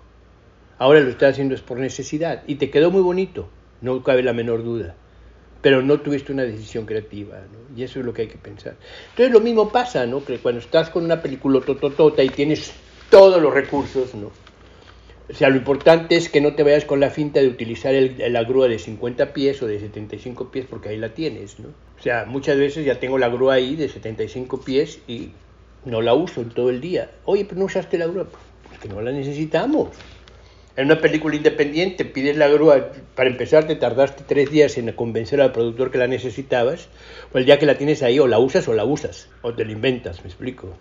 [0.77, 3.47] Ahora lo estás haciendo es por necesidad y te quedó muy bonito,
[3.81, 4.95] no cabe la menor duda,
[5.61, 7.39] pero no tuviste una decisión creativa,
[7.75, 8.75] y eso es lo que hay que pensar.
[9.09, 10.23] Entonces lo mismo pasa, ¿no?
[10.23, 12.73] que cuando estás con una película tototota y tienes
[13.09, 14.31] todos los recursos, ¿no?
[15.27, 18.43] O sea, lo importante es que no te vayas con la finta de utilizar la
[18.43, 21.69] grúa de 50 pies o de 75 pies porque ahí la tienes, ¿no?
[21.97, 25.31] O sea, muchas veces ya tengo la grúa ahí de 75 pies y
[25.85, 27.11] no la uso en todo el día.
[27.25, 28.27] Oye, pero no usaste la grúa.
[28.67, 29.89] Pues que no la necesitamos.
[30.77, 35.39] En una película independiente pides la grúa, para empezar te tardaste tres días en convencer
[35.39, 36.89] al productor que la necesitabas,
[37.33, 39.63] o el día que la tienes ahí o la usas o la usas, o te
[39.63, 40.75] la inventas, me explico.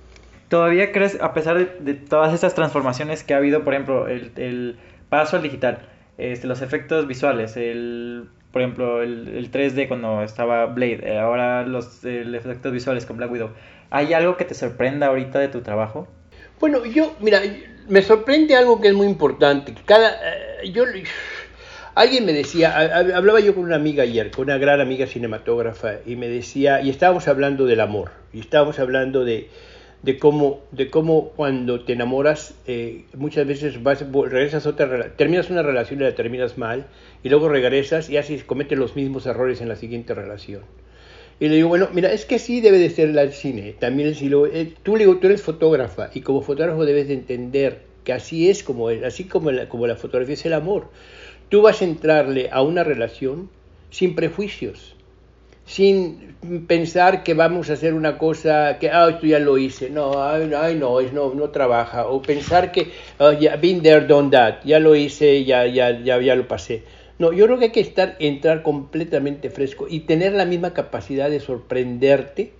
[0.48, 4.76] ¿Todavía crees, a pesar de, todas estas transformaciones que ha habido, por ejemplo, el,
[5.08, 5.86] paso al digital,
[6.18, 12.04] este, los efectos visuales, el, por ejemplo, el, 3D cuando estaba Blade, eh, ahora los
[12.04, 13.50] efectos visuales con Black Widow,
[13.90, 16.06] ¿hay algo que te sorprenda ahorita de tu trabajo?
[16.60, 17.42] Bueno, yo, mira,
[17.88, 19.74] me sorprende algo que es muy importante.
[19.84, 20.12] Cada,
[20.62, 20.84] eh, yo,
[21.96, 26.14] alguien me decía, hablaba yo con una amiga ayer, con una gran amiga cinematógrafa, y
[26.14, 29.50] me decía, y estábamos hablando del amor, y estábamos hablando de
[30.04, 35.62] de cómo, de cómo cuando te enamoras eh, muchas veces vas, regresas otra terminas una
[35.62, 36.86] relación y la terminas mal
[37.22, 40.60] y luego regresas y así cometes los mismos errores en la siguiente relación.
[41.40, 43.72] Y le digo, bueno, mira, es que sí debe de ser el cine.
[43.72, 47.14] También si lo, eh, tú le digo, tú eres fotógrafa y como fotógrafo debes de
[47.14, 50.88] entender que así es como es, así como la, como la fotografía es el amor.
[51.48, 53.48] Tú vas a entrarle a una relación
[53.88, 54.94] sin prejuicios
[55.66, 56.34] sin
[56.66, 60.46] pensar que vamos a hacer una cosa que, ah, esto ya lo hice, no, ay,
[60.76, 64.94] no, no, no trabaja, o pensar que, oh, ya, been there, done that, ya lo
[64.94, 66.82] hice, ya, ya, ya, ya lo pasé.
[67.18, 71.30] No, yo creo que hay que estar, entrar completamente fresco y tener la misma capacidad
[71.30, 72.52] de sorprenderte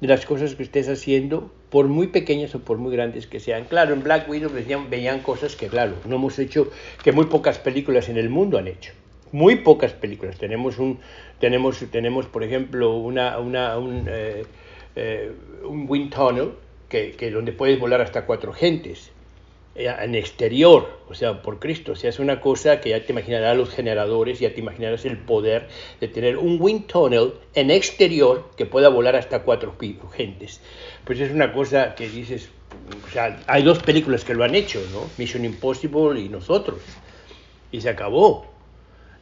[0.00, 3.64] de las cosas que estés haciendo, por muy pequeñas o por muy grandes que sean.
[3.64, 6.70] Claro, en Black Widow veían, veían cosas que, claro, no hemos hecho,
[7.04, 8.92] que muy pocas películas en el mundo han hecho.
[9.32, 10.38] Muy pocas películas.
[10.38, 10.98] Tenemos un,
[11.40, 14.44] tenemos, tenemos por ejemplo, una, una, un, eh,
[14.94, 15.32] eh,
[15.64, 16.52] un wind tunnel
[16.88, 19.10] que, que, donde puedes volar hasta cuatro gentes
[19.74, 23.12] eh, en exterior, o sea, por Cristo, o sea, es una cosa que ya te
[23.12, 25.68] imaginarás los generadores, ya te imaginarás el poder
[26.00, 29.74] de tener un wind tunnel en exterior que pueda volar hasta cuatro
[30.12, 30.60] gentes.
[31.04, 32.50] Pues es una cosa que dices,
[33.06, 35.08] o sea, hay dos películas que lo han hecho, ¿no?
[35.16, 36.80] Mission Impossible y nosotros,
[37.72, 38.49] y se acabó.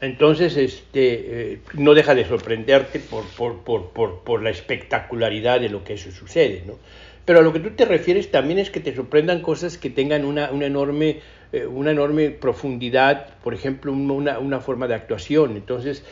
[0.00, 5.82] Entonces, este, eh, no deja de sorprenderte por, por, por, por, la espectacularidad de lo
[5.82, 6.74] que eso sucede, ¿no?
[7.24, 10.24] Pero a lo que tú te refieres también es que te sorprendan cosas que tengan
[10.24, 11.20] una, una enorme
[11.50, 15.56] eh, una enorme profundidad, por ejemplo, una, una, forma de actuación.
[15.56, 16.04] Entonces,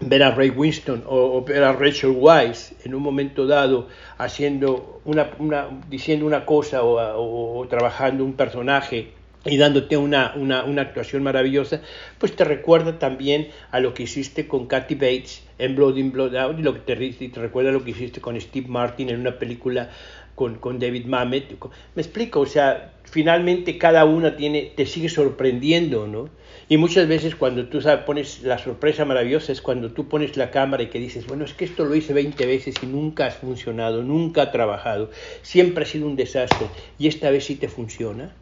[0.00, 5.30] ver a Ray Winston o, ver a Rachel Weisz en un momento dado haciendo una,
[5.40, 9.12] una diciendo una cosa o, o, trabajando un personaje
[9.44, 11.80] y dándote una, una, una, actuación maravillosa,
[12.18, 16.34] pues te recuerda también a lo que hiciste con Kathy Bates en Blood in Blood
[16.36, 19.20] Out y lo que te, te recuerda a lo que hiciste con Steve Martin en
[19.20, 19.90] una película
[20.34, 21.56] con, con David Mamet.
[21.94, 26.30] Me explico, o sea, finalmente cada una tiene, te sigue sorprendiendo, ¿no?
[26.68, 30.50] Y muchas veces cuando tú sabes, pones la sorpresa maravillosa es cuando tú pones la
[30.50, 33.30] cámara y que dices, bueno, es que esto lo hice 20 veces y nunca ha
[33.30, 35.10] funcionado, nunca ha trabajado,
[35.42, 36.66] siempre ha sido un desastre
[36.98, 38.34] y esta vez sí te funciona.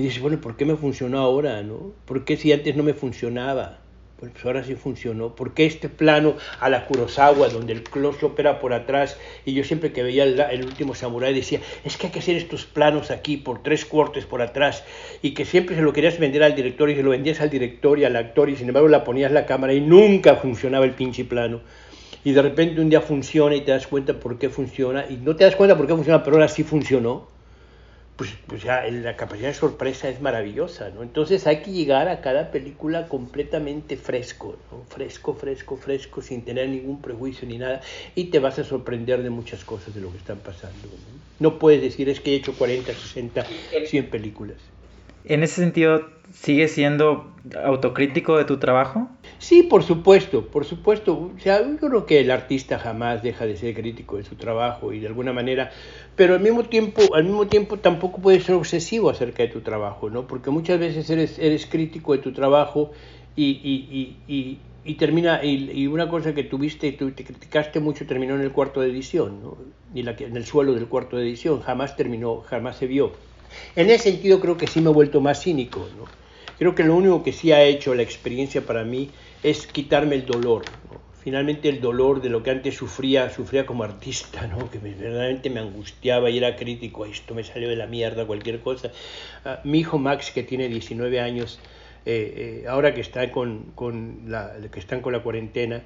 [0.00, 1.62] Y dices, bueno, ¿por qué me funcionó ahora?
[1.62, 1.92] ¿no?
[2.06, 3.80] ¿Por qué si antes no me funcionaba?
[4.18, 5.36] Pues ahora sí funcionó.
[5.36, 9.18] ¿Por qué este plano a la Kurosawa, donde el close opera por atrás?
[9.44, 12.64] Y yo siempre que veía el, último samurái decía, es que hay que hacer estos
[12.64, 14.84] planos aquí, por tres cuartos por atrás.
[15.20, 17.98] Y que siempre se lo querías vender al director y se lo vendías al director
[17.98, 21.26] y al actor y sin embargo la ponías la cámara y nunca funcionaba el pinche
[21.26, 21.60] plano.
[22.24, 25.04] Y de repente un día funciona y te das cuenta por qué funciona.
[25.10, 27.28] Y no te das cuenta por qué funciona, pero ahora sí funcionó
[28.20, 31.02] pues, pues, ya la capacidad de sorpresa es maravillosa, ¿no?
[31.02, 34.84] Entonces hay que llegar a cada película completamente fresco, ¿no?
[34.94, 37.80] Fresco, fresco, fresco, sin tener ningún prejuicio ni nada,
[38.14, 40.76] y te vas a sorprender de muchas cosas de lo que están pasando.
[41.38, 43.46] No, puedes decir es que he hecho 40, 60,
[43.86, 44.58] 100 películas.
[45.24, 49.08] En ese sentido, ¿sigues siendo autocrítico de tu trabajo?
[49.40, 51.14] Sí, por supuesto, por supuesto.
[51.14, 54.92] O sea, yo creo que el artista jamás deja de ser crítico de su trabajo
[54.92, 55.72] y de alguna manera,
[56.14, 60.10] pero al mismo tiempo, al mismo tiempo tampoco puedes ser obsesivo acerca de tu trabajo,
[60.10, 60.26] ¿no?
[60.26, 62.92] Porque muchas veces eres, crítico de tu trabajo
[63.34, 68.34] y, y, y, y termina, y, una cosa que tuviste, tú te criticaste mucho, terminó
[68.34, 69.56] en el cuarto de edición, ¿no?
[69.94, 73.12] Y en el suelo del cuarto de edición, jamás terminó, jamás se vio.
[73.74, 76.04] En ese sentido creo que sí me he vuelto más cínico, ¿no?
[76.58, 79.08] Creo que lo único que sí ha hecho la experiencia para mí
[79.42, 80.64] es quitarme el dolor.
[81.22, 84.70] Finalmente el dolor de lo que antes sufría, sufría como artista, ¿no?
[84.70, 88.90] que verdaderamente me angustiaba y era crítico, esto me salió de la mierda, cualquier cosa.
[89.44, 91.58] Ah, mi hijo Max, que tiene 19 años,
[92.06, 95.82] eh, eh, ahora que, está con, con la, que están con la cuarentena,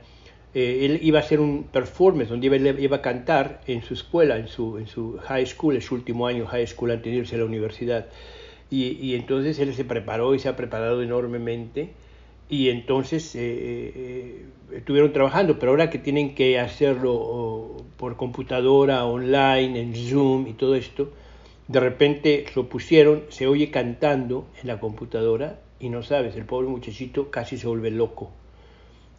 [0.54, 4.36] eh, él iba a hacer un performance donde iba, iba, a cantar en su escuela,
[4.36, 7.34] en su, en su high school, en su último año high school antes de irse
[7.34, 8.06] a la universidad.
[8.70, 11.90] Y entonces él se preparó y se ha preparado enormemente
[12.48, 19.80] y entonces eh, eh, estuvieron trabajando, pero ahora que tienen que hacerlo por computadora, online,
[19.80, 21.10] en Zoom y todo esto,
[21.68, 26.68] de repente lo pusieron, se oye cantando en la computadora y no sabes, el pobre
[26.68, 28.30] muchachito casi se vuelve loco.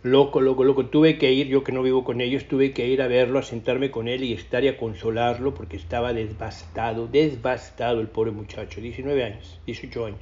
[0.03, 0.85] Loco, loco, loco.
[0.85, 3.41] Tuve que ir, yo que no vivo con ellos, tuve que ir a verlo, a
[3.41, 8.81] sentarme con él y estar y a consolarlo porque estaba devastado, devastado el pobre muchacho,
[8.81, 10.19] 19 años, 18 años,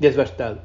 [0.00, 0.62] devastado.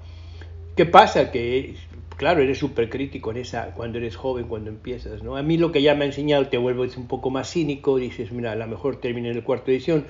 [0.81, 1.29] ¿Qué pasa?
[1.29, 1.75] Que,
[2.17, 5.37] claro, eres súper crítico en esa, cuando eres joven, cuando empiezas, ¿no?
[5.37, 8.31] A mí lo que ya me ha enseñado, te vuelves un poco más cínico, dices,
[8.31, 10.07] mira, a lo mejor terminé en el cuarto edición,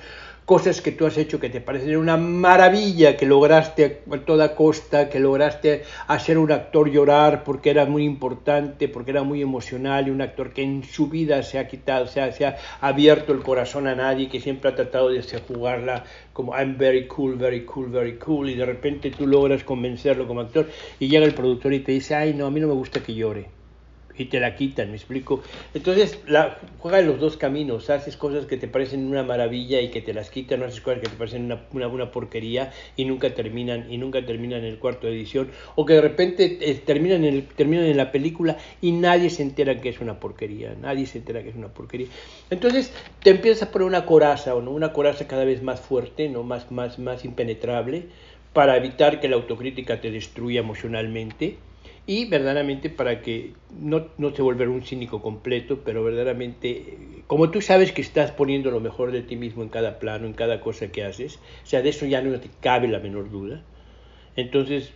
[0.52, 5.08] cosas que tú has hecho que te parecen una maravilla, que lograste a toda costa,
[5.08, 10.10] que lograste hacer un actor llorar porque era muy importante, porque era muy emocional, y
[10.10, 13.94] un actor que en su vida se ha quitado, se ha, abierto el corazón a
[13.94, 18.50] nadie, que siempre ha tratado de jugarla como I'm very cool, very cool, very cool,
[18.50, 20.68] y de repente tú logras convencerlo como actor,
[21.00, 23.14] y llega el productor y te dice, ay no, a mí no me gusta que
[23.14, 23.61] llore
[24.16, 25.42] y te la quitan, ¿me explico?
[25.74, 29.90] Entonces, la, juega en los dos caminos, haces cosas que te parecen una maravilla y
[29.90, 33.34] que te las quitan, haces cosas que te parecen una, una, una porquería y nunca
[33.34, 37.24] terminan y nunca terminan en el cuarto de edición, o que de repente eh, terminan,
[37.24, 41.18] en terminan en la película y nadie se entera que es una porquería, nadie se
[41.18, 42.08] entera que es una porquería.
[42.50, 42.92] Entonces,
[43.22, 44.70] te empiezas a poner una coraza, ¿o no?
[44.70, 46.42] Una coraza cada vez más fuerte, ¿no?
[46.42, 48.06] Más, más, más impenetrable,
[48.52, 51.56] para evitar que la autocrítica te destruya emocionalmente
[52.06, 57.60] y verdaderamente para que no, no te volver un cínico completo, pero verdaderamente, como tú
[57.60, 60.88] sabes que estás poniendo lo mejor de ti mismo en cada plano, en cada cosa
[60.88, 63.62] que haces, o sea, de eso ya no te cabe la menor duda,
[64.36, 64.92] entonces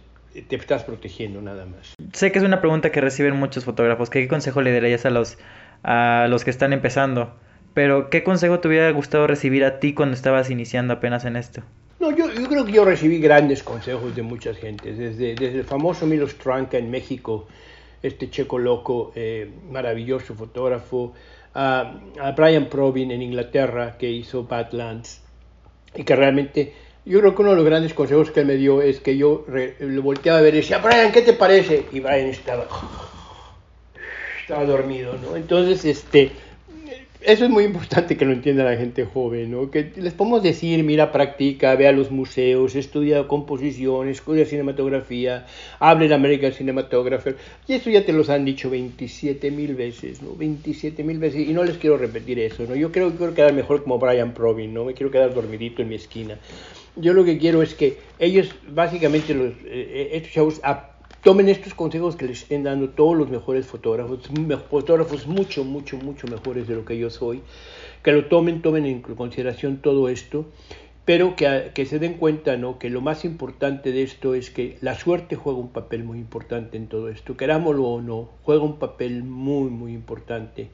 [0.48, 1.94] te estás protegiendo nada más.
[2.12, 5.38] Sé que es una pregunta que reciben muchos fotógrafos, ¿qué consejo le darías a los,
[5.82, 7.34] a los que están empezando?
[7.76, 11.60] Pero, ¿qué consejo te hubiera gustado recibir a ti cuando estabas iniciando apenas en esto?
[12.00, 16.06] No, yo, creo que yo recibí grandes consejos de muchas gentes, desde, desde el famoso
[16.06, 17.46] Milos Tranca en México,
[18.02, 21.12] este checo loco, eh, maravilloso fotógrafo,
[21.52, 25.20] a, a, Brian Probin en Inglaterra, que hizo Badlands,
[25.94, 26.72] y que realmente,
[27.04, 29.44] yo creo que uno de los grandes consejos que él me dio es que yo
[29.80, 31.84] lo volteaba a ver y decía, Brian, ¿qué te parece?
[31.92, 32.66] Y Brian estaba,
[34.40, 35.36] estaba dormido, ¿no?
[35.36, 36.32] Entonces, este
[37.20, 39.70] eso es muy importante que lo entienda la gente joven, ¿no?
[39.70, 45.46] Que les podemos decir, mira, practica, ve a los museos, estudia composición, estudia cinematografía,
[45.78, 47.36] hable en American Cinematographer.
[47.66, 50.34] Y eso ya te los han dicho 27 mil veces, ¿no?
[50.34, 51.48] 27 mil veces.
[51.48, 52.74] Y no les quiero repetir eso, ¿no?
[52.74, 54.84] Yo creo que quiero quedar mejor como Brian Provin, ¿no?
[54.84, 56.38] Me quiero quedar dormidito en mi esquina.
[56.96, 60.60] Yo lo que quiero es que ellos, básicamente, los, eh, eh, estos chavos
[61.22, 64.30] tomen estos consejos que les estén dando todos los mejores fotógrafos,
[64.70, 67.42] fotógrafos mucho, mucho, mucho mejores de lo que yo soy,
[68.02, 70.46] que lo tomen, tomen en consideración todo esto,
[71.04, 72.78] pero que, que se den cuenta ¿no?
[72.78, 76.76] que lo más importante de esto es que la suerte juega un papel muy importante
[76.76, 80.68] en todo esto, querámoslo o no, juega un papel muy, muy importante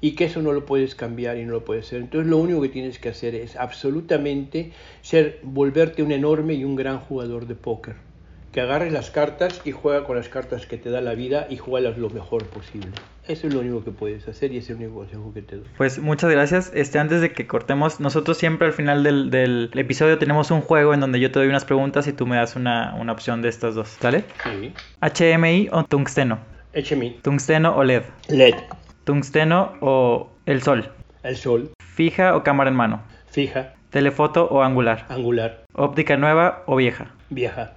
[0.00, 2.00] y que eso no lo puedes cambiar y no lo puedes hacer.
[2.00, 6.76] Entonces lo único que tienes que hacer es absolutamente ser, volverte un enorme y un
[6.76, 8.13] gran jugador de póker
[8.54, 11.56] que agarres las cartas y juega con las cartas que te da la vida y
[11.56, 12.92] juega lo mejor posible.
[13.26, 15.56] Eso es lo único que puedes hacer y ese es el único consejo que te
[15.56, 15.66] doy.
[15.76, 16.70] Pues muchas gracias.
[16.72, 20.94] Este, antes de que cortemos, nosotros siempre al final del, del episodio tenemos un juego
[20.94, 23.48] en donde yo te doy unas preguntas y tú me das una, una opción de
[23.48, 23.88] estas dos.
[23.88, 24.22] ¿Sale?
[24.44, 24.72] Sí.
[25.00, 26.38] HMI o tungsteno.
[26.74, 27.18] HMI.
[27.22, 28.04] Tungsteno o LED.
[28.28, 28.54] LED.
[29.02, 30.92] Tungsteno o el sol.
[31.24, 31.72] El sol.
[31.80, 33.02] Fija o cámara en mano.
[33.26, 33.74] Fija.
[33.90, 35.06] Telefoto o angular.
[35.08, 35.64] Angular.
[35.72, 37.10] Óptica nueva o vieja.
[37.30, 37.72] Vieja.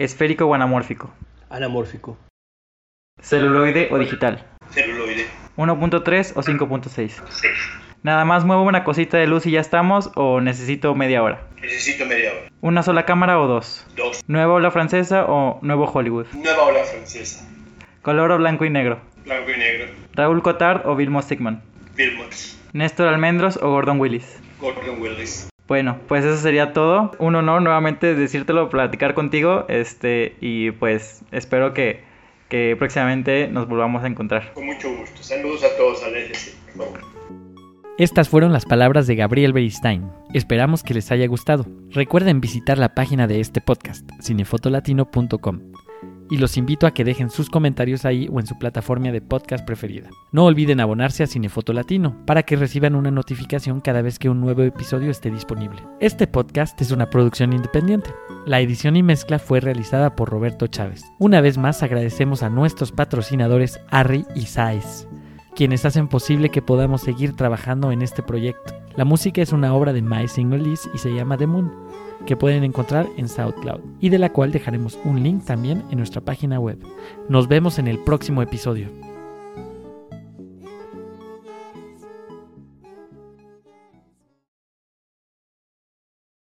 [0.00, 1.10] ¿Esférico o anamórfico?
[1.50, 2.16] Anamórfico.
[3.20, 4.46] ¿Celuloide o digital?
[4.70, 5.26] Celuloide.
[5.58, 7.20] ¿1.3 o 5.6?
[8.02, 11.42] Nada más muevo una cosita de luz y ya estamos o necesito media hora.
[11.60, 12.50] Necesito media hora.
[12.62, 13.86] ¿Una sola cámara o dos?
[13.94, 14.22] Dos.
[14.26, 16.28] ¿Nueva ola francesa o nuevo Hollywood?
[16.32, 17.46] Nueva ola francesa.
[18.00, 19.02] ¿Color o blanco y negro?
[19.26, 19.92] Blanco y negro.
[20.14, 21.62] ¿Raúl Cotard o Vilmos Sigman?
[21.94, 22.58] Vilmos.
[22.72, 24.40] ¿Néstor Almendros o Gordon Willis?
[24.62, 25.50] Gordon Willis.
[25.70, 27.12] Bueno, pues eso sería todo.
[27.20, 29.66] Un honor nuevamente decírtelo, platicar contigo.
[29.68, 32.00] Este, y pues espero que,
[32.48, 34.52] que próximamente nos volvamos a encontrar.
[34.52, 35.22] Con mucho gusto.
[35.22, 36.56] Saludos a todos al EGC.
[37.98, 40.10] Estas fueron las palabras de Gabriel Beristain.
[40.34, 41.64] Esperamos que les haya gustado.
[41.90, 45.69] Recuerden visitar la página de este podcast, cinefotolatino.com
[46.30, 49.66] y los invito a que dejen sus comentarios ahí o en su plataforma de podcast
[49.66, 50.10] preferida.
[50.32, 54.40] No olviden abonarse a Cinefoto Latino para que reciban una notificación cada vez que un
[54.40, 55.82] nuevo episodio esté disponible.
[56.00, 58.10] Este podcast es una producción independiente.
[58.46, 61.02] La edición y mezcla fue realizada por Roberto Chávez.
[61.18, 65.06] Una vez más agradecemos a nuestros patrocinadores Arri y Saiz
[65.56, 68.72] quienes hacen posible que podamos seguir trabajando en este proyecto.
[68.96, 71.89] La música es una obra de My Single Liz y se llama The Moon
[72.26, 76.20] que pueden encontrar en SoundCloud y de la cual dejaremos un link también en nuestra
[76.20, 76.78] página web.
[77.28, 79.09] Nos vemos en el próximo episodio.